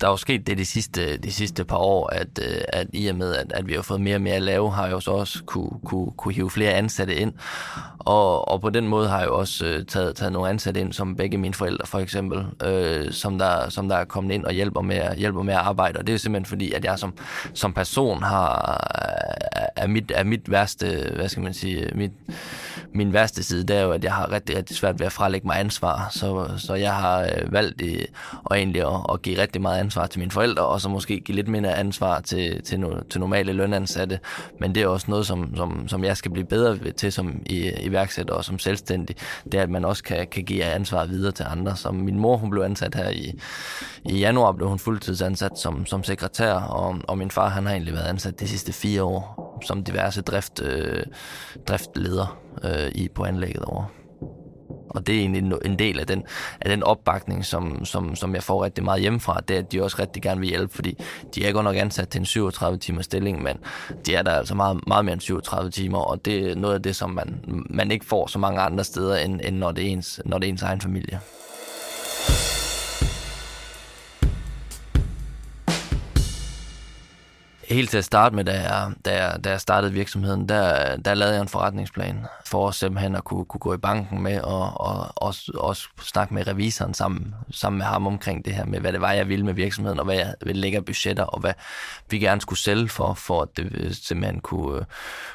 der 0.00 0.06
er 0.06 0.10
jo 0.10 0.16
sket 0.16 0.46
det 0.46 0.58
de 0.58 0.66
sidste, 0.66 1.16
de 1.16 1.32
sidste 1.32 1.64
par 1.64 1.76
år, 1.76 2.06
at, 2.06 2.38
øh, 2.42 2.60
at 2.68 2.86
i 2.92 3.06
og 3.06 3.16
med, 3.16 3.34
at, 3.34 3.52
at 3.52 3.68
vi 3.68 3.74
har 3.74 3.82
fået 3.82 4.00
mere 4.00 4.16
og 4.16 4.22
mere 4.22 4.34
at 4.34 4.42
lave, 4.42 4.72
har 4.72 4.84
jeg 4.84 4.92
jo 4.92 5.00
så 5.00 5.10
også 5.10 5.44
kunne, 5.44 5.70
kunne, 5.84 6.10
kunne 6.16 6.34
hive 6.34 6.50
flere 6.50 6.72
ansatte 6.72 7.14
ind. 7.14 7.32
Og, 7.98 8.48
og 8.48 8.60
på 8.60 8.70
den 8.70 8.88
måde 8.88 9.08
har 9.08 9.18
jeg 9.18 9.26
jo 9.26 9.38
også 9.38 9.66
øh, 9.66 9.84
taget, 9.86 10.16
taget 10.16 10.32
nogle 10.32 10.48
ansatte 10.48 10.80
ind, 10.80 10.92
som 10.92 11.16
begge 11.16 11.38
mine 11.38 11.54
forældre 11.54 11.86
for 11.86 11.98
eksempel, 11.98 12.46
øh, 12.64 13.12
som, 13.12 13.38
der, 13.38 13.68
som 13.68 13.88
der 13.88 13.96
er 13.96 14.04
kommet 14.04 14.34
ind 14.34 14.44
og 14.44 14.52
hjælper 14.52 14.80
med, 14.80 15.16
hjælper 15.16 15.42
med 15.42 15.54
at 15.54 15.60
arbejde. 15.60 15.98
Og 15.98 16.06
det 16.06 16.14
er 16.14 16.18
simpelthen 16.18 16.48
fordi, 16.48 16.72
at 16.72 16.84
jeg 16.84 16.98
som, 16.98 17.14
som 17.54 17.72
person 17.72 18.22
har, 18.22 18.80
er 19.76 19.86
mit, 19.86 20.12
er 20.14 20.24
mit 20.24 20.50
værste, 20.50 21.12
hvad 21.14 21.28
skal 21.28 21.42
man 21.42 21.54
sige, 21.54 21.90
mit, 21.94 22.12
min 22.94 23.12
værste 23.12 23.42
side, 23.42 23.64
det 23.64 23.76
er 23.76 23.82
jo, 23.82 23.90
at 23.90 24.04
jeg 24.04 24.12
har 24.12 24.32
rigtig, 24.32 24.56
rigtig 24.56 24.76
svært 24.76 24.98
ved 24.98 25.06
at 25.06 25.12
frelægge 25.12 25.46
mig 25.46 25.60
ansvar. 25.60 26.08
Så, 26.10 26.50
så 26.56 26.74
jeg 26.74 26.94
har 26.94 27.20
øh, 27.22 27.52
valgt 27.52 27.82
øh, 27.82 28.04
og 28.44 28.58
egentlig 28.58 28.82
at, 28.82 29.00
at 29.12 29.22
give 29.22 29.38
rigtig 29.38 29.62
meget 29.62 29.80
ansvar 29.80 30.06
til 30.06 30.20
mine 30.20 30.30
forældre, 30.30 30.62
og 30.62 30.80
så 30.80 30.88
måske 30.88 31.20
give 31.20 31.36
lidt 31.36 31.48
mindre 31.48 31.76
ansvar 31.76 32.20
til, 32.20 32.62
til, 32.62 32.80
no, 32.80 33.00
til 33.10 33.20
normale 33.20 33.52
lønansatte. 33.52 34.18
Men 34.60 34.74
det 34.74 34.82
er 34.82 34.86
også 34.86 35.06
noget, 35.10 35.26
som, 35.26 35.56
som, 35.56 35.88
som 35.88 36.04
jeg 36.04 36.16
skal 36.16 36.30
blive 36.30 36.46
bedre 36.46 36.92
til 36.92 37.12
som 37.12 37.42
i, 37.46 37.70
iværksætter 37.80 38.34
og 38.34 38.44
som 38.44 38.58
selvstændig. 38.58 39.16
Det 39.44 39.54
er, 39.54 39.62
at 39.62 39.70
man 39.70 39.84
også 39.84 40.02
kan, 40.02 40.26
kan 40.26 40.44
give 40.44 40.64
ansvar 40.64 41.04
videre 41.04 41.32
til 41.32 41.46
andre. 41.48 41.76
Som 41.76 41.94
min 41.94 42.18
mor, 42.18 42.36
hun 42.36 42.50
blev 42.50 42.62
ansat 42.62 42.94
her 42.94 43.10
i, 43.10 43.38
i 44.04 44.18
januar, 44.18 44.52
blev 44.52 44.68
hun 44.68 44.78
fuldtidsansat 44.78 45.58
som, 45.58 45.86
som 45.86 46.04
sekretær, 46.04 46.52
og, 46.52 46.96
og 47.08 47.18
min 47.18 47.30
far, 47.30 47.48
han 47.48 47.66
har 47.66 47.72
egentlig 47.72 47.94
været 47.94 48.08
ansat 48.08 48.40
de 48.40 48.48
sidste 48.48 48.72
fire 48.72 49.02
år 49.02 49.43
som 49.64 49.84
diverse 49.84 50.22
drift, 50.22 50.62
øh, 50.62 51.02
driftleder 51.68 52.38
øh, 52.64 52.90
i 52.94 53.08
på 53.08 53.24
anlægget 53.24 53.64
over. 53.64 53.84
Og 54.88 55.06
det 55.06 55.14
er 55.14 55.18
egentlig 55.18 55.58
en 55.64 55.78
del 55.78 56.00
af 56.00 56.06
den, 56.06 56.24
af 56.60 56.70
den 56.70 56.82
opbakning, 56.82 57.44
som, 57.44 57.84
som, 57.84 58.16
som 58.16 58.34
jeg 58.34 58.42
får 58.42 58.64
rigtig 58.64 58.84
meget 58.84 59.00
hjemmefra, 59.00 59.40
det 59.48 59.56
er, 59.56 59.58
at 59.58 59.72
de 59.72 59.82
også 59.82 59.96
rigtig 59.98 60.22
gerne 60.22 60.40
vil 60.40 60.48
hjælpe, 60.48 60.74
fordi 60.74 60.98
de 61.34 61.46
er 61.46 61.52
godt 61.52 61.64
nok 61.64 61.76
ansat 61.76 62.08
til 62.08 62.18
en 62.18 62.26
37 62.26 62.78
timers 62.78 63.04
stilling, 63.04 63.42
men 63.42 63.56
de 64.06 64.14
er 64.14 64.22
der 64.22 64.30
altså 64.30 64.54
meget, 64.54 64.86
meget 64.86 65.04
mere 65.04 65.12
end 65.12 65.20
37 65.20 65.70
timer, 65.70 65.98
og 65.98 66.24
det 66.24 66.50
er 66.50 66.54
noget 66.54 66.74
af 66.74 66.82
det, 66.82 66.96
som 66.96 67.10
man, 67.10 67.44
man 67.70 67.90
ikke 67.90 68.06
får 68.06 68.26
så 68.26 68.38
mange 68.38 68.60
andre 68.60 68.84
steder, 68.84 69.16
end, 69.16 69.40
end 69.44 69.56
når, 69.56 69.72
det 69.72 69.86
er 69.86 69.88
ens, 69.88 70.20
når 70.24 70.38
det 70.38 70.46
er 70.46 70.52
ens 70.52 70.62
egen 70.62 70.80
familie. 70.80 71.20
Helt 77.74 77.90
til 77.90 77.98
at 77.98 78.04
starte 78.04 78.36
med, 78.36 78.44
da 78.44 78.52
jeg, 78.52 78.92
da 79.04 79.24
jeg, 79.24 79.44
da 79.44 79.50
jeg 79.50 79.60
startede 79.60 79.92
virksomheden, 79.92 80.48
der, 80.48 80.96
der 80.96 81.14
lavede 81.14 81.34
jeg 81.34 81.42
en 81.42 81.48
forretningsplan 81.48 82.26
for 82.46 82.70
simpelthen 82.70 83.16
at 83.16 83.24
kunne, 83.24 83.44
kunne 83.44 83.58
gå 83.60 83.74
i 83.74 83.76
banken 83.76 84.22
med 84.22 84.40
og, 84.40 84.80
og 84.80 85.12
også, 85.16 85.52
også 85.54 85.88
snakke 86.02 86.34
med 86.34 86.46
revisoren 86.46 86.94
sammen, 86.94 87.34
sammen 87.50 87.78
med 87.78 87.86
ham 87.86 88.06
omkring 88.06 88.44
det 88.44 88.54
her 88.54 88.64
med, 88.64 88.80
hvad 88.80 88.92
det 88.92 89.00
var, 89.00 89.12
jeg 89.12 89.28
ville 89.28 89.44
med 89.44 89.54
virksomheden, 89.54 89.98
og 89.98 90.04
hvad 90.04 90.14
jeg 90.14 90.34
ville 90.42 90.60
lægge 90.60 90.78
af 90.78 90.84
budgetter, 90.84 91.24
og 91.24 91.40
hvad 91.40 91.52
vi 92.10 92.18
gerne 92.18 92.40
skulle 92.40 92.58
sælge 92.58 92.88
for, 92.88 93.14
for 93.14 93.42
at 93.42 93.48
det 93.56 93.68
øh, 93.74 93.92
simpelthen 93.92 94.40
kunne, 94.40 94.78
øh, 94.78 94.84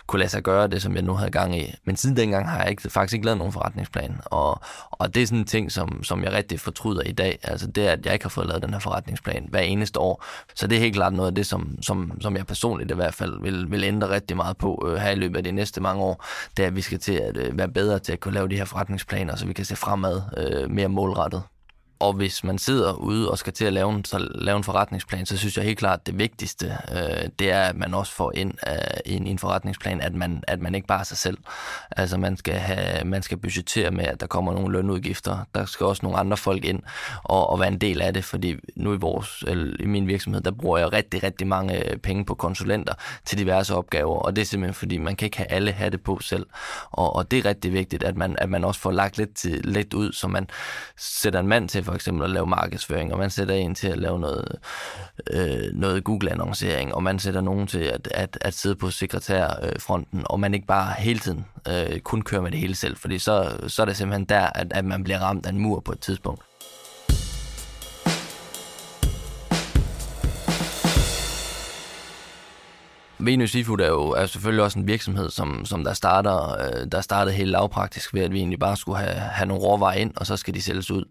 kunne 0.08 0.20
lade 0.20 0.30
sig 0.30 0.44
gøre 0.44 0.68
det, 0.68 0.82
som 0.82 0.96
jeg 0.96 1.04
nu 1.04 1.14
havde 1.14 1.32
gang 1.32 1.60
i. 1.62 1.74
Men 1.84 1.96
siden 1.96 2.18
dengang 2.18 2.50
har 2.50 2.60
jeg 2.62 2.70
ikke, 2.70 2.90
faktisk 2.90 3.14
ikke 3.14 3.26
lavet 3.26 3.38
nogen 3.38 3.54
forretningsplan, 3.54 4.22
og, 4.26 4.62
og 4.92 5.16
det 5.16 5.24
er 5.24 5.28
sådan 5.28 5.40
en 5.40 5.46
ting, 5.46 5.72
som, 5.72 6.04
som 6.04 6.24
jeg 6.24 6.34
rigtig 6.34 6.60
fortryder 6.60 7.02
i 7.02 7.12
dag, 7.12 7.40
altså 7.44 7.68
det 7.68 7.88
er, 7.88 7.92
at 7.92 8.06
jeg 8.06 8.14
ikke 8.14 8.26
har 8.26 8.30
fået 8.30 8.48
lavet 8.48 8.64
den 8.64 8.74
her 8.74 8.80
forretningsplan 8.80 9.46
hver 9.50 9.62
eneste 9.62 10.00
år. 10.00 10.24
Så 10.56 10.68
det 10.68 10.76
er 10.76 10.80
helt 10.80 10.96
klart 10.96 11.14
noget 11.14 11.30
af 11.30 11.36
det, 11.36 11.46
som, 11.46 11.78
som, 11.82 12.22
som 12.22 12.29
jeg 12.36 12.48
personligt 12.48 12.92
i 12.92 12.96
hvert 12.96 13.14
fald 13.14 13.42
vil, 13.42 13.72
vil 13.72 13.84
ændre 13.84 14.10
rigtig 14.10 14.38
meget 14.38 14.58
på 14.58 14.88
øh, 14.88 14.96
her 14.96 15.12
i 15.12 15.16
løbet 15.16 15.38
af 15.38 15.44
de 15.44 15.52
næste 15.52 15.82
mange 15.82 16.04
år, 16.04 16.26
det 16.58 16.64
er, 16.64 16.68
at 16.68 16.76
vi 16.76 16.82
skal 16.82 17.00
til 17.00 17.14
at 17.14 17.38
øh, 17.38 17.58
være 17.58 17.70
bedre 17.70 18.00
til 18.00 18.14
at 18.14 18.20
kunne 18.20 18.34
lave 18.34 18.48
de 18.48 18.56
her 18.56 18.66
forretningsplaner, 18.66 19.36
så 19.36 19.46
vi 19.46 19.54
kan 19.54 19.66
se 19.66 19.76
fremad 19.76 20.22
øh, 20.38 20.72
mere 20.72 20.88
målrettet. 20.88 21.44
Og 22.00 22.14
hvis 22.14 22.44
man 22.44 22.58
sidder 22.58 22.94
ude 22.94 23.32
og 23.32 23.38
skal 23.38 23.54
til 23.54 23.66
at 23.66 23.74
lave 23.74 23.94
en, 23.94 24.06
så 24.06 24.28
lave 24.36 24.58
en 24.58 24.64
forretningsplan, 24.64 25.26
så 25.26 25.38
synes 25.38 25.58
jeg 25.58 25.66
helt 25.66 25.80
klart, 25.80 26.00
at 26.00 26.06
det 26.06 26.18
vigtigste, 26.18 26.78
øh, 26.92 27.30
det 27.40 27.52
er, 27.52 27.62
at 27.62 27.76
man 27.76 27.94
også 27.94 28.14
får 28.14 28.32
ind 28.36 28.54
øh, 28.68 28.74
i, 29.06 29.14
en, 29.14 29.28
en 29.28 29.40
forretningsplan, 29.40 30.02
at 30.02 30.16
man, 30.16 30.44
at 30.48 30.62
man 30.62 30.76
ikke 30.76 30.88
bare 30.88 31.00
er 31.00 31.04
sig 31.04 31.18
selv. 31.18 31.38
Altså 31.92 32.18
man 32.18 32.38
skal, 32.38 32.54
have, 32.54 33.06
man 33.06 33.22
skal 33.22 33.38
budgettere 33.38 33.92
med, 33.92 34.06
at 34.06 34.22
der 34.22 34.28
kommer 34.28 34.54
nogle 34.54 34.72
lønudgifter. 34.72 35.38
Der 35.56 35.66
skal 35.66 35.86
også 35.86 36.00
nogle 36.04 36.18
andre 36.18 36.38
folk 36.38 36.66
ind 36.66 36.84
og, 37.24 37.50
og 37.50 37.60
være 37.60 37.68
en 37.68 37.78
del 37.78 38.02
af 38.02 38.14
det, 38.14 38.24
fordi 38.24 38.56
nu 38.76 38.94
i, 38.94 38.98
vores, 38.98 39.44
eller 39.48 39.76
i 39.80 39.86
min 39.86 40.08
virksomhed, 40.08 40.42
der 40.42 40.52
bruger 40.52 40.78
jeg 40.78 40.94
rigtig, 40.94 41.24
rigtig 41.24 41.48
mange 41.48 41.90
øh, 41.92 41.98
penge 41.98 42.26
på 42.26 42.36
konsulenter 42.36 42.94
til 43.26 43.38
diverse 43.38 43.76
opgaver, 43.76 44.20
og 44.20 44.36
det 44.36 44.42
er 44.42 44.46
simpelthen 44.46 44.74
fordi, 44.74 44.98
man 44.98 45.16
kan 45.16 45.26
ikke 45.26 45.38
have 45.38 45.52
alle 45.52 45.72
have 45.72 45.90
det 45.90 46.02
på 46.02 46.20
selv. 46.22 46.46
Og, 46.92 47.16
og 47.16 47.32
det 47.32 47.40
er 47.40 47.46
rigtig 47.46 47.74
vigtigt, 47.74 48.04
at 48.04 48.18
man, 48.18 48.36
at 48.38 48.50
man 48.50 48.64
også 48.64 48.80
får 48.80 48.92
lagt 48.92 49.18
lidt, 49.18 49.36
til, 49.36 49.62
lidt 49.64 49.94
ud, 49.94 50.12
så 50.12 50.28
man 50.28 50.50
sætter 50.98 51.40
en 51.40 51.48
mand 51.48 51.70
til 51.70 51.89
for 51.90 51.96
eksempel 51.96 52.24
at 52.24 52.30
lave 52.30 52.48
markedsføring, 52.48 53.14
og 53.14 53.20
man 53.20 53.30
sætter 53.30 53.56
en 53.56 53.76
til 53.76 53.88
at 53.88 53.98
lave 53.98 54.20
noget, 54.20 54.56
øh, 55.34 55.74
noget 55.74 56.04
Google-annoncering, 56.04 56.96
og 56.96 57.04
man 57.04 57.20
sætter 57.20 57.42
nogen 57.42 57.68
til 57.68 57.80
at, 57.80 58.08
at, 58.12 58.38
at 58.42 58.54
sidde 58.54 58.76
på 58.76 58.90
sekretærfronten, 58.90 60.22
og 60.26 60.40
man 60.40 60.54
ikke 60.54 60.68
bare 60.68 60.94
hele 60.98 61.20
tiden 61.20 61.46
øh, 61.68 62.00
kun 62.00 62.22
kører 62.22 62.42
med 62.42 62.52
det 62.52 62.60
hele 62.60 62.76
selv, 62.76 62.98
fordi 62.98 63.20
så, 63.20 63.58
så 63.68 63.82
er 63.82 63.86
det 63.86 63.98
simpelthen 63.98 64.26
der, 64.26 64.48
at, 64.56 64.68
at 64.74 64.86
man 64.86 65.04
bliver 65.04 65.20
ramt 65.20 65.46
af 65.46 65.50
en 65.50 65.60
mur 65.60 65.80
på 65.80 65.92
et 65.92 66.00
tidspunkt. 66.00 66.44
Venus 73.22 73.52
Seafood 73.52 73.80
er 73.80 73.88
jo 73.88 74.10
er 74.10 74.26
selvfølgelig 74.26 74.64
også 74.64 74.80
en 74.80 74.88
virksomhed, 74.88 75.30
som, 75.30 75.66
som 75.66 75.84
der, 75.84 75.94
starter, 75.94 76.52
øh, 76.52 76.92
der 76.92 77.02
startede 77.02 77.36
helt 77.36 77.50
lavpraktisk 77.50 78.14
ved, 78.14 78.22
at 78.22 78.32
vi 78.32 78.38
egentlig 78.38 78.60
bare 78.60 78.78
skulle 78.78 78.98
have, 78.98 79.16
have 79.16 79.48
nogle 79.48 79.64
råvarer 79.64 79.94
ind, 79.94 80.14
og 80.18 80.26
så 80.26 80.38
skal 80.38 80.54
de 80.54 80.62
sælges 80.62 80.92
ud. 80.92 81.06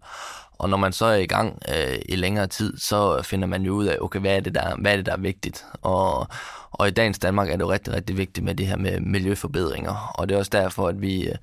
Og 0.58 0.68
når 0.68 0.76
man 0.76 0.92
så 0.92 1.06
er 1.06 1.16
i 1.16 1.26
gang 1.26 1.58
øh, 1.68 1.98
i 2.08 2.16
længere 2.16 2.46
tid, 2.46 2.78
så 2.78 3.22
finder 3.22 3.46
man 3.46 3.62
jo 3.62 3.72
ud 3.72 3.86
af, 3.86 3.96
okay, 4.00 4.20
hvad 4.20 4.36
er 4.36 4.40
det, 4.40 4.54
der, 4.54 4.76
hvad 4.76 4.92
er, 4.92 4.96
det, 4.96 5.06
der 5.06 5.12
er 5.12 5.20
vigtigt? 5.20 5.64
Og, 5.82 6.28
og 6.70 6.88
i 6.88 6.90
dagens 6.90 7.18
Danmark 7.18 7.48
er 7.48 7.52
det 7.52 7.60
jo 7.60 7.70
rigtig, 7.70 7.94
rigtig 7.94 8.16
vigtigt 8.16 8.44
med 8.44 8.54
det 8.54 8.66
her 8.66 8.76
med 8.76 9.00
miljøforbedringer. 9.00 10.12
Og 10.14 10.28
det 10.28 10.34
er 10.34 10.38
også 10.38 10.50
derfor, 10.54 10.88
at 10.88 11.00
vi 11.02 11.28
øh, 11.28 11.34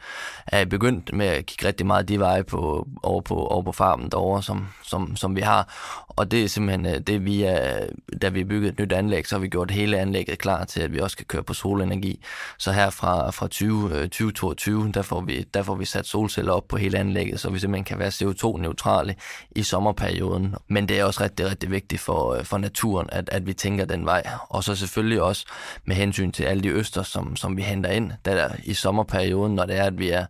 er 0.48 0.66
begyndt 0.66 1.14
med 1.14 1.26
at 1.26 1.46
kigge 1.46 1.68
rigtig 1.68 1.88
meget 1.88 2.08
de 2.08 2.20
veje 2.20 2.44
på, 2.44 2.88
over, 3.04 3.22
på, 3.22 3.36
over 3.36 3.64
på 3.64 3.72
farmen 3.72 4.10
derovre, 4.10 4.44
som, 4.44 4.68
som, 4.84 5.16
som 5.16 5.36
vi 5.36 5.42
har. 5.42 5.74
Og 6.08 6.32
det 6.32 6.44
er 6.44 6.48
simpelthen 6.48 6.86
øh, 6.86 7.00
det, 7.00 7.26
vi 7.26 7.44
er, 7.44 7.88
da 8.22 8.30
vi 8.30 8.44
byggede 8.44 8.72
et 8.72 8.80
nyt 8.80 8.92
anlæg, 8.92 9.28
så 9.28 9.36
har 9.36 9.42
vi 9.42 9.48
gjort 9.48 9.72
hele 9.72 9.98
anlægget 9.98 10.38
klar 10.38 10.66
til, 10.66 10.82
at 10.82 10.94
vi 10.94 11.00
også 11.00 11.18
kan 11.18 11.26
køre 11.26 11.44
på 11.44 11.54
solenergi. 11.54 12.24
Så 12.58 12.72
her 12.72 12.90
fra, 12.90 13.32
fra 13.32 13.48
20, 13.48 13.90
2022, 13.90 14.88
øh, 14.88 14.94
der 14.94 15.02
får, 15.02 15.22
vi, 15.22 15.46
der 15.54 15.64
får 15.64 15.76
vi 15.76 15.86
sat 15.86 16.08
solceller 16.08 16.52
op 16.52 16.68
på 16.68 16.78
hele 16.78 16.98
anlægget, 16.98 17.40
så 17.40 17.50
vi 17.50 17.60
simpelthen 17.60 17.84
kan 17.84 18.00
være 18.00 18.10
CO2-neutrale 18.10 19.05
i 19.52 19.64
sommerperioden. 19.64 20.56
Men 20.68 20.90
det 20.90 21.00
er 21.00 21.04
også 21.04 21.24
rigtig, 21.24 21.50
rigtig 21.50 21.72
vigtigt 21.72 22.02
for, 22.02 22.34
øh, 22.34 22.44
for 22.44 22.58
naturen, 22.58 23.10
at, 23.12 23.30
at 23.30 23.48
vi 23.48 23.54
tænker 23.54 23.86
den 23.86 24.06
vej. 24.06 24.24
Og 24.50 24.64
så 24.64 24.76
selvfølgelig 24.76 25.22
også 25.22 25.46
med 25.86 25.96
hensyn 25.96 26.32
til 26.32 26.44
alle 26.44 26.64
de 26.64 26.70
øster, 26.70 27.04
som, 27.04 27.36
som 27.36 27.58
vi 27.58 27.62
henter 27.62 27.90
ind, 27.90 28.12
der 28.26 28.50
i 28.64 28.74
sommerperioden, 28.74 29.56
når 29.56 29.66
det 29.66 29.78
er, 29.78 29.84
at 29.84 30.00
vi 30.00 30.10
er, 30.10 30.26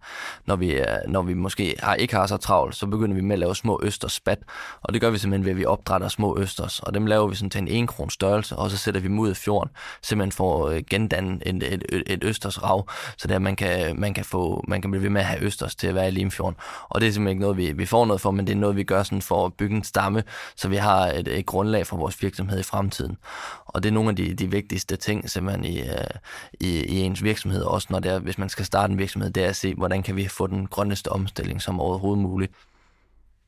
når 0.46 0.56
vi, 0.56 0.76
er, 0.76 1.00
når 1.08 1.22
vi 1.22 1.34
måske 1.34 1.76
har, 1.80 1.96
ikke 1.96 2.16
har 2.16 2.28
så 2.28 2.38
travlt, 2.38 2.76
så 2.76 2.88
begynder 2.88 3.16
vi 3.16 3.22
med 3.22 3.36
at 3.36 3.40
lave 3.40 3.56
små 3.56 3.80
østers 3.84 4.14
spat, 4.14 4.40
og 4.82 4.94
det 4.94 5.02
gør 5.02 5.10
vi 5.10 5.18
simpelthen 5.18 5.46
ved, 5.46 5.52
at 5.52 5.58
vi 5.58 5.66
opdrætter 5.66 6.08
små 6.08 6.38
østers, 6.40 6.80
og 6.80 6.94
dem 6.94 7.06
laver 7.06 7.28
vi 7.28 7.36
sådan 7.36 7.50
til 7.50 7.62
en 7.62 7.68
1 7.84 7.88
kron 7.88 8.10
størrelse, 8.10 8.56
og 8.56 8.72
så 8.72 8.78
sætter 8.78 9.02
vi 9.02 9.08
dem 9.08 9.20
ud 9.20 9.32
i 9.32 9.34
fjorden, 9.34 9.72
simpelthen 10.02 10.32
for 10.32 10.68
at 10.68 10.78
øh, 10.78 10.84
gendanne 10.90 11.40
et, 11.46 11.64
et, 11.74 11.84
et, 11.90 12.04
et 12.08 12.24
østers 12.24 12.64
rav, 12.64 12.90
så 13.18 13.28
der 13.28 13.40
man 13.40 13.56
kan, 13.56 14.00
man 14.00 14.14
kan 14.14 14.26
få, 14.26 14.64
man 14.68 14.82
kan 14.82 14.92
blive 14.92 15.04
ved 15.04 15.10
med 15.10 15.22
at 15.22 15.28
have 15.28 15.42
østers 15.42 15.76
til 15.76 15.88
at 15.88 15.96
være 15.96 16.08
i 16.08 16.12
Limfjorden. 16.12 16.58
Og 16.90 17.02
det 17.02 17.08
er 17.08 17.12
simpelthen 17.12 17.32
ikke 17.32 17.42
noget, 17.42 17.58
vi, 17.58 17.72
vi 17.72 17.86
får 17.86 18.06
noget 18.06 18.22
for, 18.22 18.32
men 18.32 18.48
det 18.48 18.54
er 18.54 18.58
noget, 18.66 18.78
vi 18.78 18.84
gør 18.84 19.04
sådan 19.04 19.22
for 19.22 19.46
at 19.46 19.54
bygge 19.54 19.76
en 19.76 19.84
stamme, 19.84 20.24
så 20.56 20.68
vi 20.68 20.76
har 20.76 21.08
et, 21.08 21.28
et 21.28 21.46
grundlag 21.46 21.88
for 21.88 21.98
vores 21.98 22.24
virksomhed 22.24 22.60
i 22.60 22.64
fremtiden. 22.64 23.18
Og 23.66 23.84
det 23.84 23.90
er 23.90 23.94
nogle 23.94 24.10
af 24.10 24.16
de, 24.16 24.34
de 24.34 24.52
vigtigste 24.52 24.96
ting 24.96 25.30
simpelthen 25.30 25.66
i, 25.66 25.82
øh, 25.82 25.88
i, 26.60 26.86
i 26.86 27.00
ens 27.00 27.24
virksomhed, 27.24 27.62
også 27.62 27.88
når 27.90 28.00
det 28.00 28.12
er, 28.12 28.20
hvis 28.20 28.38
man 28.38 28.50
skal 28.50 28.66
starte 28.66 28.92
en 28.92 28.98
virksomhed, 28.98 29.30
det 29.30 29.44
er 29.44 29.50
at 29.50 29.56
se, 29.56 29.74
hvordan 29.74 30.04
kan 30.04 30.16
vi 30.16 30.28
få 30.28 30.48
den 30.48 30.68
grønneste 30.68 31.12
omstilling 31.12 31.62
som 31.62 31.80
overhovedet 31.80 32.24
muligt 32.24 32.52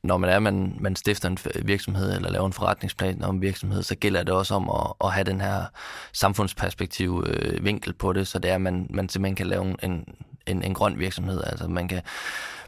når 0.04 0.18
man 0.18 0.30
er, 0.30 0.40
man, 0.40 0.78
man 0.80 0.96
stifter 0.96 1.30
en 1.30 1.38
virksomhed 1.66 2.16
eller 2.16 2.32
laver 2.32 2.46
en 2.46 2.54
forretningsplan 2.54 3.24
om 3.24 3.36
en 3.36 3.42
virksomhed, 3.42 3.84
så 3.84 3.96
gælder 3.96 4.24
det 4.24 4.34
også 4.34 4.54
om 4.56 4.70
at, 4.70 4.94
at 5.04 5.14
have 5.14 5.24
den 5.24 5.42
her 5.42 5.66
samfundsperspektiv 6.14 7.24
øh, 7.28 7.66
vinkel 7.66 7.94
på 7.94 8.14
det, 8.14 8.28
så 8.28 8.40
det 8.40 8.52
er, 8.52 8.56
at 8.56 8.62
man, 8.62 8.88
man 8.90 9.10
simpelthen 9.10 9.36
kan 9.36 9.48
lave 9.48 9.84
en, 9.84 10.06
en, 10.48 10.64
en 10.64 10.74
grøn 10.74 11.00
virksomhed. 11.00 11.44
Altså 11.44 11.68
man 11.68 11.88
kan, 11.88 12.02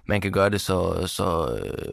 man 0.05 0.21
kan 0.21 0.31
gøre 0.31 0.49
det 0.49 0.61
så, 0.61 1.07
så 1.07 1.59
øh, 1.63 1.87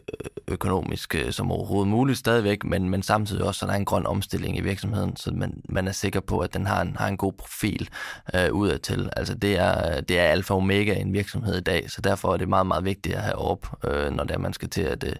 økonomisk 0.47 1.15
øh, 1.15 1.31
som 1.31 1.51
overhovedet 1.51 1.87
muligt 1.87 2.19
stadigvæk, 2.19 2.63
men, 2.63 2.89
men 2.89 3.03
samtidig 3.03 3.43
også, 3.43 3.59
så 3.59 3.65
der 3.65 3.71
er 3.71 3.77
en 3.77 3.85
grøn 3.85 4.05
omstilling 4.05 4.57
i 4.57 4.61
virksomheden, 4.61 5.15
så 5.15 5.31
man, 5.31 5.61
man 5.69 5.87
er 5.87 5.91
sikker 5.91 6.19
på, 6.19 6.39
at 6.39 6.53
den 6.53 6.65
har 6.65 6.81
en, 6.81 6.95
har 6.99 7.07
en 7.07 7.17
god 7.17 7.33
profil 7.33 7.89
øh, 8.33 8.51
udadtil. 8.51 9.09
Altså 9.15 9.35
det 9.35 9.57
er, 9.57 10.01
det 10.01 10.19
er 10.19 10.23
alfa 10.23 10.53
og 10.53 10.57
omega 10.57 10.93
i 10.93 11.01
en 11.01 11.13
virksomhed 11.13 11.57
i 11.57 11.61
dag, 11.61 11.91
så 11.91 12.01
derfor 12.01 12.33
er 12.33 12.37
det 12.37 12.49
meget, 12.49 12.67
meget 12.67 12.85
vigtigt 12.85 13.15
at 13.15 13.21
have 13.21 13.35
op, 13.35 13.67
øh, 13.83 14.11
når 14.11 14.23
det 14.23 14.33
er, 14.33 14.39
man 14.39 14.53
skal 14.53 14.69
til 14.69 14.81
at, 14.81 15.03
øh, 15.03 15.15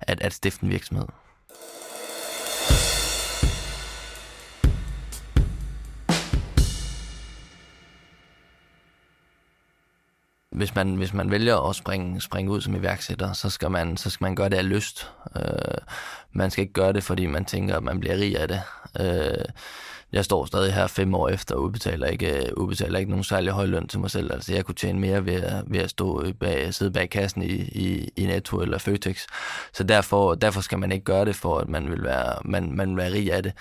at, 0.00 0.20
at 0.20 0.32
stifte 0.32 0.64
en 0.64 0.70
virksomhed. 0.70 1.06
Hvis 10.58 10.74
man, 10.74 10.94
hvis 10.94 11.14
man 11.14 11.30
vælger 11.30 11.68
at 11.68 11.76
springe, 11.76 12.20
springe 12.20 12.50
ud 12.50 12.60
som 12.60 12.74
iværksætter, 12.74 13.32
så 13.32 13.50
skal 13.50 13.70
man, 13.70 13.96
så 13.96 14.10
skal 14.10 14.24
man 14.24 14.34
gøre 14.34 14.48
det 14.48 14.56
af 14.56 14.68
lyst. 14.68 15.10
Øh, 15.36 15.78
man 16.32 16.50
skal 16.50 16.62
ikke 16.62 16.72
gøre 16.72 16.92
det, 16.92 17.02
fordi 17.02 17.26
man 17.26 17.44
tænker, 17.44 17.76
at 17.76 17.82
man 17.82 18.00
bliver 18.00 18.16
rig 18.16 18.38
af 18.40 18.48
det. 18.48 18.60
Øh, 19.00 19.44
jeg 20.12 20.24
står 20.24 20.44
stadig 20.44 20.74
her 20.74 20.86
fem 20.86 21.14
år 21.14 21.28
efter 21.28 21.54
og 21.54 21.62
udbetaler 21.62 22.06
ikke, 22.06 22.46
øh, 22.46 22.52
udbetaler 22.56 22.98
ikke 22.98 23.10
nogen 23.10 23.24
særlig 23.24 23.52
høj 23.52 23.66
løn 23.66 23.88
til 23.88 24.00
mig 24.00 24.10
selv. 24.10 24.32
Altså 24.32 24.54
jeg 24.54 24.64
kunne 24.64 24.74
tjene 24.74 25.00
mere 25.00 25.26
ved, 25.26 25.42
at, 25.42 25.64
ved 25.66 25.80
at 25.80 25.90
stå 25.90 26.22
øh, 26.22 26.34
bag, 26.34 26.74
sidde 26.74 26.90
bag 26.90 27.10
kassen 27.10 27.42
i, 27.42 27.54
i, 27.54 28.08
i 28.16 28.26
Netto 28.26 28.60
eller 28.60 28.78
Føtex. 28.78 29.26
Så 29.72 29.84
derfor, 29.84 30.34
derfor 30.34 30.60
skal 30.60 30.78
man 30.78 30.92
ikke 30.92 31.04
gøre 31.04 31.24
det 31.24 31.36
for, 31.36 31.58
at 31.58 31.68
man 31.68 31.90
vil 31.90 32.02
være, 32.02 32.34
man, 32.44 32.72
man 32.72 32.88
vil 32.88 32.96
være 32.96 33.12
rig 33.12 33.32
af 33.32 33.42
det. 33.42 33.52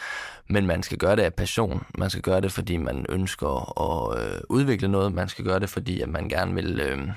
Men 0.49 0.67
man 0.67 0.83
skal 0.83 0.97
gøre 0.97 1.15
det 1.15 1.21
af 1.21 1.33
passion. 1.33 1.83
Man 1.97 2.09
skal 2.09 2.21
gøre 2.21 2.41
det, 2.41 2.51
fordi 2.51 2.77
man 2.77 3.05
ønsker 3.09 3.81
at 3.81 4.21
øh, 4.21 4.41
udvikle 4.49 4.87
noget. 4.87 5.13
Man 5.13 5.29
skal 5.29 5.45
gøre 5.45 5.59
det, 5.59 5.69
fordi 5.69 6.01
at 6.01 6.09
man 6.09 6.29
gerne 6.29 6.53
vil... 6.53 6.79
Øh, 6.79 7.07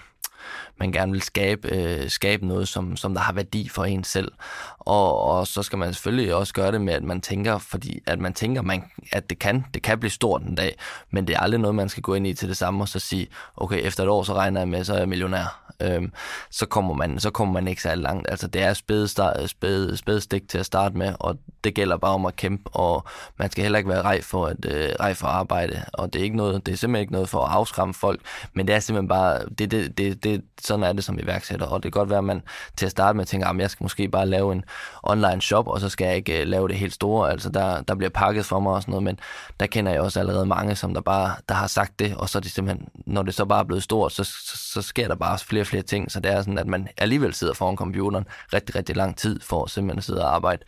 man 0.80 0.92
gerne 0.92 1.12
vil 1.12 1.22
skabe, 1.22 1.68
øh, 1.68 2.10
skabe 2.10 2.46
noget, 2.46 2.68
som, 2.68 2.96
som 2.96 3.14
der 3.14 3.20
har 3.20 3.32
værdi 3.32 3.68
for 3.68 3.84
en 3.84 4.04
selv. 4.04 4.32
Og, 4.78 5.22
og 5.22 5.46
så 5.46 5.62
skal 5.62 5.78
man 5.78 5.94
selvfølgelig 5.94 6.34
også 6.34 6.54
gøre 6.54 6.72
det 6.72 6.80
med, 6.80 6.94
at 6.94 7.02
man 7.02 7.20
tænker, 7.20 7.58
fordi 7.58 8.00
at 8.06 8.18
man 8.18 8.32
tænker, 8.32 8.62
man, 8.62 8.84
at 9.12 9.30
det 9.30 9.38
kan, 9.38 9.64
det 9.74 9.82
kan 9.82 9.98
blive 9.98 10.10
stort 10.10 10.42
en 10.42 10.54
dag, 10.54 10.76
men 11.10 11.26
det 11.26 11.36
er 11.36 11.40
aldrig 11.40 11.60
noget, 11.60 11.74
man 11.74 11.88
skal 11.88 12.02
gå 12.02 12.14
ind 12.14 12.26
i 12.26 12.34
til 12.34 12.48
det 12.48 12.56
samme 12.56 12.84
og 12.84 12.88
så 12.88 12.98
sige, 12.98 13.28
okay, 13.56 13.86
efter 13.86 14.02
et 14.02 14.08
år, 14.08 14.22
så 14.22 14.34
regner 14.34 14.60
jeg 14.60 14.68
med, 14.68 14.84
så 14.84 14.94
er 14.94 14.98
jeg 14.98 15.08
millionær. 15.08 15.70
Øhm, 15.82 16.12
så, 16.50 16.66
kommer 16.66 16.94
man, 16.94 17.20
så 17.20 17.30
kommer 17.30 17.54
man 17.54 17.68
ikke 17.68 17.82
særlig 17.82 18.02
langt. 18.02 18.30
Altså 18.30 18.46
det 18.46 18.62
er 18.62 18.74
spæde, 18.74 19.08
start, 19.08 19.50
spæde, 19.50 19.96
spæde 19.96 20.20
stik 20.20 20.48
til 20.48 20.58
at 20.58 20.66
starte 20.66 20.96
med, 20.96 21.14
og 21.20 21.38
det 21.64 21.74
gælder 21.74 21.96
bare 21.96 22.14
om 22.14 22.26
at 22.26 22.36
kæmpe, 22.36 22.70
og 22.70 23.04
man 23.38 23.50
skal 23.50 23.62
heller 23.62 23.78
ikke 23.78 23.90
være 23.90 24.02
rej 24.02 24.22
for 24.22 24.46
at 24.46 24.64
øh, 24.64 24.90
rej 25.00 25.14
for 25.14 25.26
at 25.26 25.32
arbejde, 25.32 25.84
og 25.92 26.12
det 26.12 26.20
er 26.20 26.24
ikke 26.24 26.36
noget, 26.36 26.66
det 26.66 26.72
er 26.72 26.76
simpelthen 26.76 27.00
ikke 27.00 27.12
noget 27.12 27.28
for 27.28 27.44
at 27.44 27.52
afskræmme 27.52 27.94
folk, 27.94 28.20
men 28.52 28.66
det 28.66 28.74
er 28.74 28.80
simpelthen 28.80 29.08
bare, 29.08 29.40
det, 29.58 29.70
det, 29.70 29.98
det, 29.98 30.24
det, 30.24 30.42
sådan 30.70 30.84
er 30.84 30.92
det 30.92 31.04
som 31.04 31.18
iværksætter, 31.18 31.66
og 31.66 31.82
det 31.82 31.92
kan 31.92 32.00
godt 32.00 32.10
være, 32.10 32.18
at 32.18 32.24
man 32.24 32.42
til 32.76 32.86
at 32.86 32.92
starte 32.92 33.16
med 33.16 33.24
tænker, 33.24 33.46
ah, 33.48 33.54
at 33.54 33.60
jeg 33.60 33.70
skal 33.70 33.84
måske 33.84 34.08
bare 34.08 34.26
lave 34.26 34.52
en 34.52 34.64
online 35.02 35.42
shop, 35.42 35.68
og 35.68 35.80
så 35.80 35.88
skal 35.88 36.06
jeg 36.06 36.16
ikke 36.16 36.40
øh, 36.40 36.46
lave 36.46 36.68
det 36.68 36.76
helt 36.76 36.94
store, 36.94 37.30
altså 37.30 37.50
der, 37.50 37.82
der 37.82 37.94
bliver 37.94 38.10
pakket 38.10 38.46
for 38.46 38.60
mig 38.60 38.72
og 38.72 38.82
sådan 38.82 38.92
noget, 38.92 39.04
men 39.04 39.18
der 39.60 39.66
kender 39.66 39.92
jeg 39.92 40.00
også 40.00 40.20
allerede 40.20 40.46
mange, 40.46 40.76
som 40.76 40.94
der 40.94 41.00
bare 41.00 41.34
der 41.48 41.54
har 41.54 41.66
sagt 41.66 41.98
det, 41.98 42.14
og 42.16 42.28
så 42.28 42.38
er 42.38 42.40
det 42.40 42.50
simpelthen, 42.50 42.88
når 43.06 43.22
det 43.22 43.34
så 43.34 43.44
bare 43.44 43.60
er 43.60 43.64
blevet 43.64 43.82
stort, 43.82 44.12
så, 44.12 44.24
så, 44.24 44.56
så 44.56 44.82
sker 44.82 45.08
der 45.08 45.14
bare 45.14 45.38
flere 45.38 45.62
og 45.62 45.66
flere 45.66 45.82
ting, 45.82 46.12
så 46.12 46.20
det 46.20 46.32
er 46.32 46.40
sådan, 46.42 46.58
at 46.58 46.66
man 46.66 46.88
alligevel 46.96 47.34
sidder 47.34 47.54
foran 47.54 47.76
computeren 47.76 48.26
rigtig, 48.52 48.76
rigtig 48.76 48.96
lang 48.96 49.16
tid 49.16 49.40
for 49.40 49.66
simpelthen 49.66 49.98
at 49.98 50.04
sidde 50.04 50.24
og 50.24 50.34
arbejde. 50.34 50.62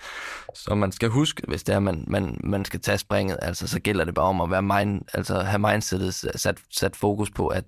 Så 0.55 0.75
man 0.75 0.93
skal 0.93 1.09
huske, 1.09 1.43
hvis 1.49 1.63
det 1.63 1.75
er, 1.75 1.81
man, 1.81 2.05
man, 2.07 2.41
man 2.45 2.65
skal 2.65 2.81
tage 2.81 2.99
springet, 2.99 3.39
altså 3.43 3.69
så 3.69 3.81
gælder 3.81 4.05
det 4.05 4.15
bare 4.15 4.27
om 4.27 4.41
at 4.41 4.51
være 4.51 4.63
mind, 4.63 5.03
altså 5.15 5.41
have 5.41 5.59
mindsetet 5.59 6.15
sat, 6.15 6.59
sat 6.71 6.97
fokus 6.97 7.31
på, 7.31 7.47
at, 7.47 7.65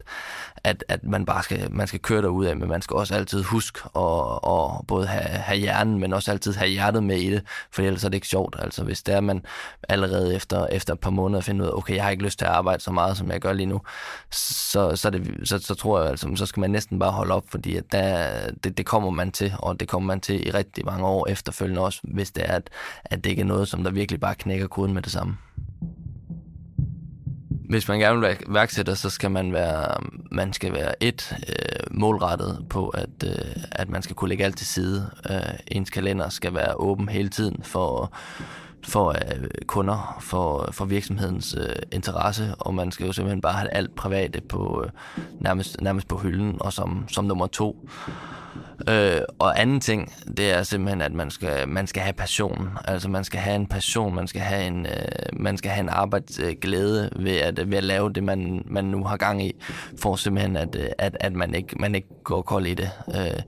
at, 0.64 0.84
at 0.88 1.04
man 1.04 1.24
bare 1.24 1.42
skal, 1.42 1.72
man 1.72 1.86
skal 1.86 2.00
køre 2.00 2.22
derud 2.24 2.44
af, 2.44 2.56
men 2.56 2.68
man 2.68 2.82
skal 2.82 2.96
også 2.96 3.14
altid 3.14 3.42
huske 3.42 3.80
at, 3.96 4.38
at 4.46 4.86
både 4.86 5.06
have, 5.06 5.22
have 5.22 5.58
hjernen, 5.58 5.98
men 5.98 6.12
også 6.12 6.30
altid 6.30 6.52
have 6.54 6.70
hjertet 6.70 7.02
med 7.02 7.16
i 7.16 7.30
det, 7.30 7.42
for 7.70 7.82
ellers 7.82 8.04
er 8.04 8.08
det 8.08 8.14
ikke 8.14 8.28
sjovt. 8.28 8.56
Altså 8.58 8.84
hvis 8.84 9.02
det 9.02 9.14
er, 9.14 9.20
man 9.20 9.44
allerede 9.88 10.34
efter, 10.34 10.66
efter 10.66 10.92
et 10.92 11.00
par 11.00 11.10
måneder 11.10 11.40
finder 11.40 11.64
ud 11.64 11.70
af, 11.70 11.76
okay, 11.76 11.94
jeg 11.94 12.04
har 12.04 12.10
ikke 12.10 12.24
lyst 12.24 12.38
til 12.38 12.46
at 12.46 12.50
arbejde 12.50 12.82
så 12.82 12.92
meget, 12.92 13.16
som 13.16 13.30
jeg 13.30 13.40
gør 13.40 13.52
lige 13.52 13.66
nu, 13.66 13.80
så, 14.30 14.96
så, 14.96 15.10
det, 15.10 15.48
så, 15.48 15.58
så 15.58 15.74
tror 15.74 16.00
jeg, 16.00 16.10
altså, 16.10 16.32
så 16.36 16.46
skal 16.46 16.60
man 16.60 16.70
næsten 16.70 16.98
bare 16.98 17.10
holde 17.10 17.34
op, 17.34 17.44
fordi 17.48 17.76
at 17.76 17.84
der, 17.92 18.30
det, 18.64 18.78
det 18.78 18.86
kommer 18.86 19.10
man 19.10 19.32
til, 19.32 19.52
og 19.58 19.80
det 19.80 19.88
kommer 19.88 20.06
man 20.06 20.20
til 20.20 20.48
i 20.48 20.50
rigtig 20.50 20.84
mange 20.86 21.06
år 21.06 21.26
efterfølgende 21.28 21.82
også, 21.82 22.00
hvis 22.02 22.30
det 22.30 22.50
er, 22.50 22.56
at, 22.56 22.70
at 23.04 23.24
det 23.24 23.30
ikke 23.30 23.42
er 23.42 23.46
noget, 23.46 23.68
som 23.68 23.84
der 23.84 23.90
virkelig 23.90 24.20
bare 24.20 24.34
knækker 24.34 24.66
koden 24.66 24.94
med 24.94 25.02
det 25.02 25.12
samme. 25.12 25.36
Hvis 27.68 27.88
man 27.88 27.98
gerne 27.98 28.20
vil 28.20 28.28
være 28.28 28.36
værksætter, 28.48 28.94
så 28.94 29.10
skal 29.10 29.30
man 29.30 29.52
være, 29.52 29.96
man 30.30 30.52
skal 30.52 30.72
være 30.72 31.02
et 31.02 31.36
øh, 31.48 31.83
målrettet 31.94 32.64
på, 32.68 32.88
at, 32.88 33.24
øh, 33.24 33.56
at 33.72 33.88
man 33.88 34.02
skal 34.02 34.16
kunne 34.16 34.28
lægge 34.28 34.44
alt 34.44 34.56
til 34.56 34.66
side. 34.66 35.10
Øh, 35.30 35.58
ens 35.68 35.90
kalender 35.90 36.28
skal 36.28 36.54
være 36.54 36.74
åben 36.74 37.08
hele 37.08 37.28
tiden 37.28 37.62
for, 37.62 38.12
for 38.82 39.08
øh, 39.08 39.48
kunder, 39.66 40.16
for, 40.20 40.68
for 40.72 40.84
virksomhedens 40.84 41.56
øh, 41.58 41.76
interesse, 41.92 42.54
og 42.58 42.74
man 42.74 42.92
skal 42.92 43.06
jo 43.06 43.12
simpelthen 43.12 43.40
bare 43.40 43.52
have 43.52 43.70
alt 43.70 43.94
private 43.94 44.40
på, 44.40 44.84
øh, 44.84 44.90
nærmest, 45.40 45.80
nærmest 45.80 46.08
på 46.08 46.16
hylden, 46.16 46.56
og 46.60 46.72
som, 46.72 47.04
som 47.08 47.24
nummer 47.24 47.46
to. 47.46 47.88
Øh, 48.88 49.20
og 49.38 49.60
anden 49.60 49.80
ting, 49.80 50.12
det 50.36 50.52
er 50.52 50.62
simpelthen, 50.62 51.00
at 51.00 51.12
man 51.12 51.30
skal, 51.30 51.68
man 51.68 51.86
skal 51.86 52.02
have 52.02 52.12
passion. 52.12 52.68
Altså 52.84 53.08
man 53.08 53.24
skal 53.24 53.40
have 53.40 53.56
en 53.56 53.66
passion, 53.66 54.14
man 54.14 54.26
skal 54.26 54.42
have 54.42 54.66
en, 54.66 54.86
øh, 54.86 54.92
man 55.32 55.56
skal 55.56 55.70
have 55.70 55.82
en 55.82 55.88
arbejdsglæde 55.88 57.10
ved 57.16 57.36
at, 57.36 57.70
ved 57.70 57.78
at 57.78 57.84
lave 57.84 58.12
det, 58.12 58.24
man, 58.24 58.62
man 58.66 58.84
nu 58.84 59.04
har 59.04 59.16
gang 59.16 59.46
i, 59.46 59.52
for 60.00 60.16
simpelthen, 60.16 60.56
at, 60.56 60.76
øh, 60.76 60.86
at, 60.98 61.16
at 61.20 61.32
man, 61.32 61.54
ikke, 61.54 61.76
man 61.80 61.94
ikke 61.94 62.08
går 62.24 62.42
kold 62.42 62.66
i 62.66 62.74
det. 62.74 62.90
Øh, 63.08 63.42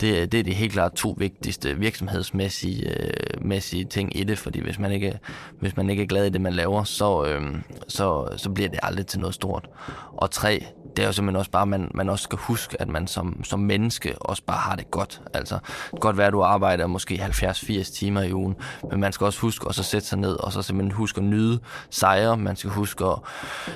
det, 0.00 0.32
det 0.32 0.40
er 0.40 0.44
de 0.44 0.52
helt 0.52 0.72
klart 0.72 0.92
to 0.92 1.14
vigtigste 1.18 1.78
virksomhedsmæssige 1.78 2.90
øh, 2.90 3.12
mæssige 3.40 3.84
ting 3.84 4.18
i 4.18 4.24
det, 4.24 4.38
fordi 4.38 4.60
hvis 4.60 4.78
man 4.78 4.92
ikke, 4.92 5.18
hvis 5.60 5.76
man 5.76 5.90
ikke 5.90 6.02
er 6.02 6.06
glad 6.06 6.26
i 6.26 6.30
det, 6.30 6.40
man 6.40 6.52
laver, 6.52 6.84
så, 6.84 7.24
øh, 7.24 7.42
så, 7.88 8.28
så 8.36 8.50
bliver 8.50 8.68
det 8.68 8.78
aldrig 8.82 9.06
til 9.06 9.20
noget 9.20 9.34
stort. 9.34 9.68
Og 10.16 10.30
tre, 10.30 10.66
det 10.96 11.02
er 11.02 11.06
jo 11.06 11.12
simpelthen 11.12 11.36
også 11.36 11.50
bare, 11.50 11.62
at 11.62 11.68
man, 11.68 11.90
man 11.94 12.08
også 12.08 12.22
skal 12.22 12.38
huske, 12.38 12.80
at 12.80 12.88
man 12.88 13.06
som, 13.06 13.44
som 13.44 13.60
menneske 13.60 14.14
også 14.20 14.42
bare 14.46 14.56
har 14.56 14.76
det 14.76 14.90
godt. 14.90 15.22
Altså, 15.34 15.54
det 15.54 15.90
kan 15.90 16.00
godt 16.00 16.16
være, 16.16 16.26
at 16.26 16.32
du 16.32 16.42
arbejder 16.42 16.86
måske 16.86 17.14
70-80 17.14 17.96
timer 17.96 18.22
i 18.22 18.32
ugen, 18.32 18.54
men 18.90 19.00
man 19.00 19.12
skal 19.12 19.24
også 19.24 19.40
huske 19.40 19.66
at 19.68 19.74
så 19.74 19.82
sætte 19.82 20.06
sig 20.06 20.18
ned, 20.18 20.32
og 20.32 20.52
så 20.52 20.62
simpelthen 20.62 20.92
huske 20.92 21.18
at 21.18 21.24
nyde 21.24 21.58
sejre. 21.90 22.36
Man 22.36 22.56
skal 22.56 22.70
huske 22.70 23.04
at 23.04 23.18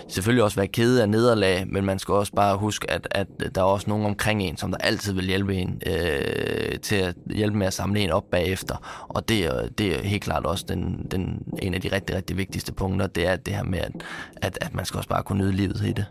selvfølgelig 0.08 0.44
også 0.44 0.56
være 0.56 0.66
ked 0.66 0.98
af 0.98 1.08
nederlag, 1.08 1.64
men 1.68 1.84
man 1.84 1.98
skal 1.98 2.14
også 2.14 2.32
bare 2.32 2.56
huske, 2.56 2.90
at, 2.90 3.08
at 3.10 3.26
der 3.54 3.60
er 3.60 3.66
også 3.66 3.90
nogen 3.90 4.06
omkring 4.06 4.42
en, 4.42 4.56
som 4.56 4.70
der 4.70 4.78
altid 4.78 5.12
vil 5.12 5.26
hjælpe 5.26 5.54
en 5.54 5.82
øh, 5.86 6.78
til 6.80 6.96
at 6.96 7.14
hjælpe 7.26 7.58
med 7.58 7.66
at 7.66 7.72
samle 7.72 8.00
en 8.00 8.10
op 8.10 8.24
bagefter. 8.30 9.06
Og 9.08 9.28
det 9.28 9.44
er, 9.44 9.68
det 9.68 9.98
er 9.98 10.02
helt 10.02 10.22
klart 10.22 10.46
også 10.46 10.64
den, 10.68 11.06
den, 11.10 11.42
en 11.62 11.74
af 11.74 11.80
de 11.80 11.88
rigtig, 11.92 12.16
rigtig 12.16 12.36
vigtigste 12.36 12.72
punkter, 12.72 13.06
det 13.06 13.26
er 13.26 13.36
det 13.36 13.54
her 13.54 13.64
med, 13.64 13.78
at, 13.78 13.92
at, 14.36 14.58
at 14.60 14.74
man 14.74 14.84
skal 14.84 14.98
også 14.98 15.08
bare 15.08 15.22
kunne 15.22 15.38
nyde 15.38 15.52
livet 15.52 15.82
i 15.86 15.92
det. 15.92 16.06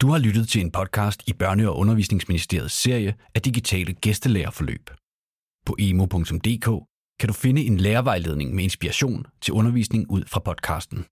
Du 0.00 0.10
har 0.10 0.18
lyttet 0.18 0.48
til 0.48 0.60
en 0.60 0.70
podcast 0.70 1.22
i 1.26 1.34
Børne- 1.42 1.66
og 1.66 1.78
Undervisningsministeriets 1.78 2.82
serie 2.82 3.14
af 3.34 3.42
digitale 3.42 3.92
gæstelærerforløb. 3.92 4.90
På 5.66 5.76
emo.dk 5.78 6.86
kan 7.20 7.28
du 7.28 7.32
finde 7.32 7.64
en 7.64 7.76
lærervejledning 7.76 8.54
med 8.54 8.64
inspiration 8.64 9.26
til 9.40 9.54
undervisning 9.54 10.10
ud 10.10 10.22
fra 10.26 10.40
podcasten. 10.40 11.04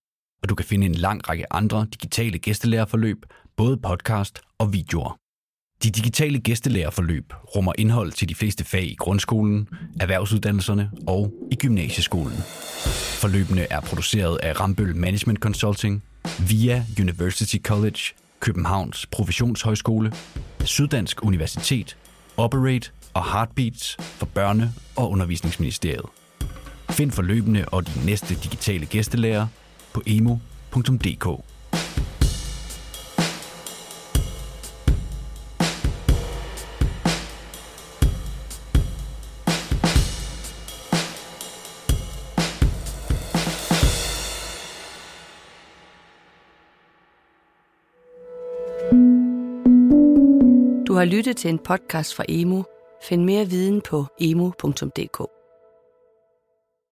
Og 0.43 0.49
du 0.49 0.55
kan 0.55 0.67
finde 0.67 0.87
en 0.87 0.95
lang 0.95 1.29
række 1.29 1.53
andre 1.53 1.87
digitale 1.93 2.39
gæstelærerforløb, 2.39 3.27
både 3.57 3.77
podcast 3.77 4.41
og 4.59 4.73
videoer. 4.73 5.19
De 5.83 5.91
digitale 5.91 6.41
gæstelærerforløb 6.41 7.33
rummer 7.57 7.73
indhold 7.79 8.13
til 8.13 8.29
de 8.29 8.35
fleste 8.35 8.65
fag 8.65 8.85
i 8.85 8.95
grundskolen, 8.95 9.69
erhvervsuddannelserne 10.01 10.91
og 11.07 11.33
i 11.53 11.55
gymnasieskolen. 11.55 12.37
Forløbene 13.21 13.67
er 13.71 13.81
produceret 13.81 14.39
af 14.43 14.61
Rambøl 14.61 14.97
Management 14.97 15.39
Consulting, 15.39 16.03
via 16.49 16.85
University 17.01 17.57
College, 17.63 18.01
Københavns 18.41 19.07
Professionshøjskole, 19.07 20.13
Syddansk 20.65 21.25
Universitet, 21.25 21.97
Operate 22.37 22.91
og 23.15 23.33
Heartbeats 23.33 23.97
for 24.01 24.29
Børne- 24.39 24.81
og 24.97 25.11
Undervisningsministeriet. 25.11 26.07
Find 26.91 27.11
forløbene 27.11 27.69
og 27.69 27.87
de 27.87 28.07
næste 28.07 28.35
digitale 28.35 28.87
gæstelærer 28.87 29.47
på 29.93 30.03
emo.dk. 30.07 31.27
Du 50.97 50.99
har 50.99 51.05
lyttet 51.05 51.37
til 51.37 51.51
en 51.51 51.59
podcast 51.59 52.15
fra 52.15 52.25
Emo. 52.29 52.63
Find 53.03 53.25
mere 53.25 53.47
viden 53.47 53.81
på 53.81 54.05
emo.dk. 54.21 55.36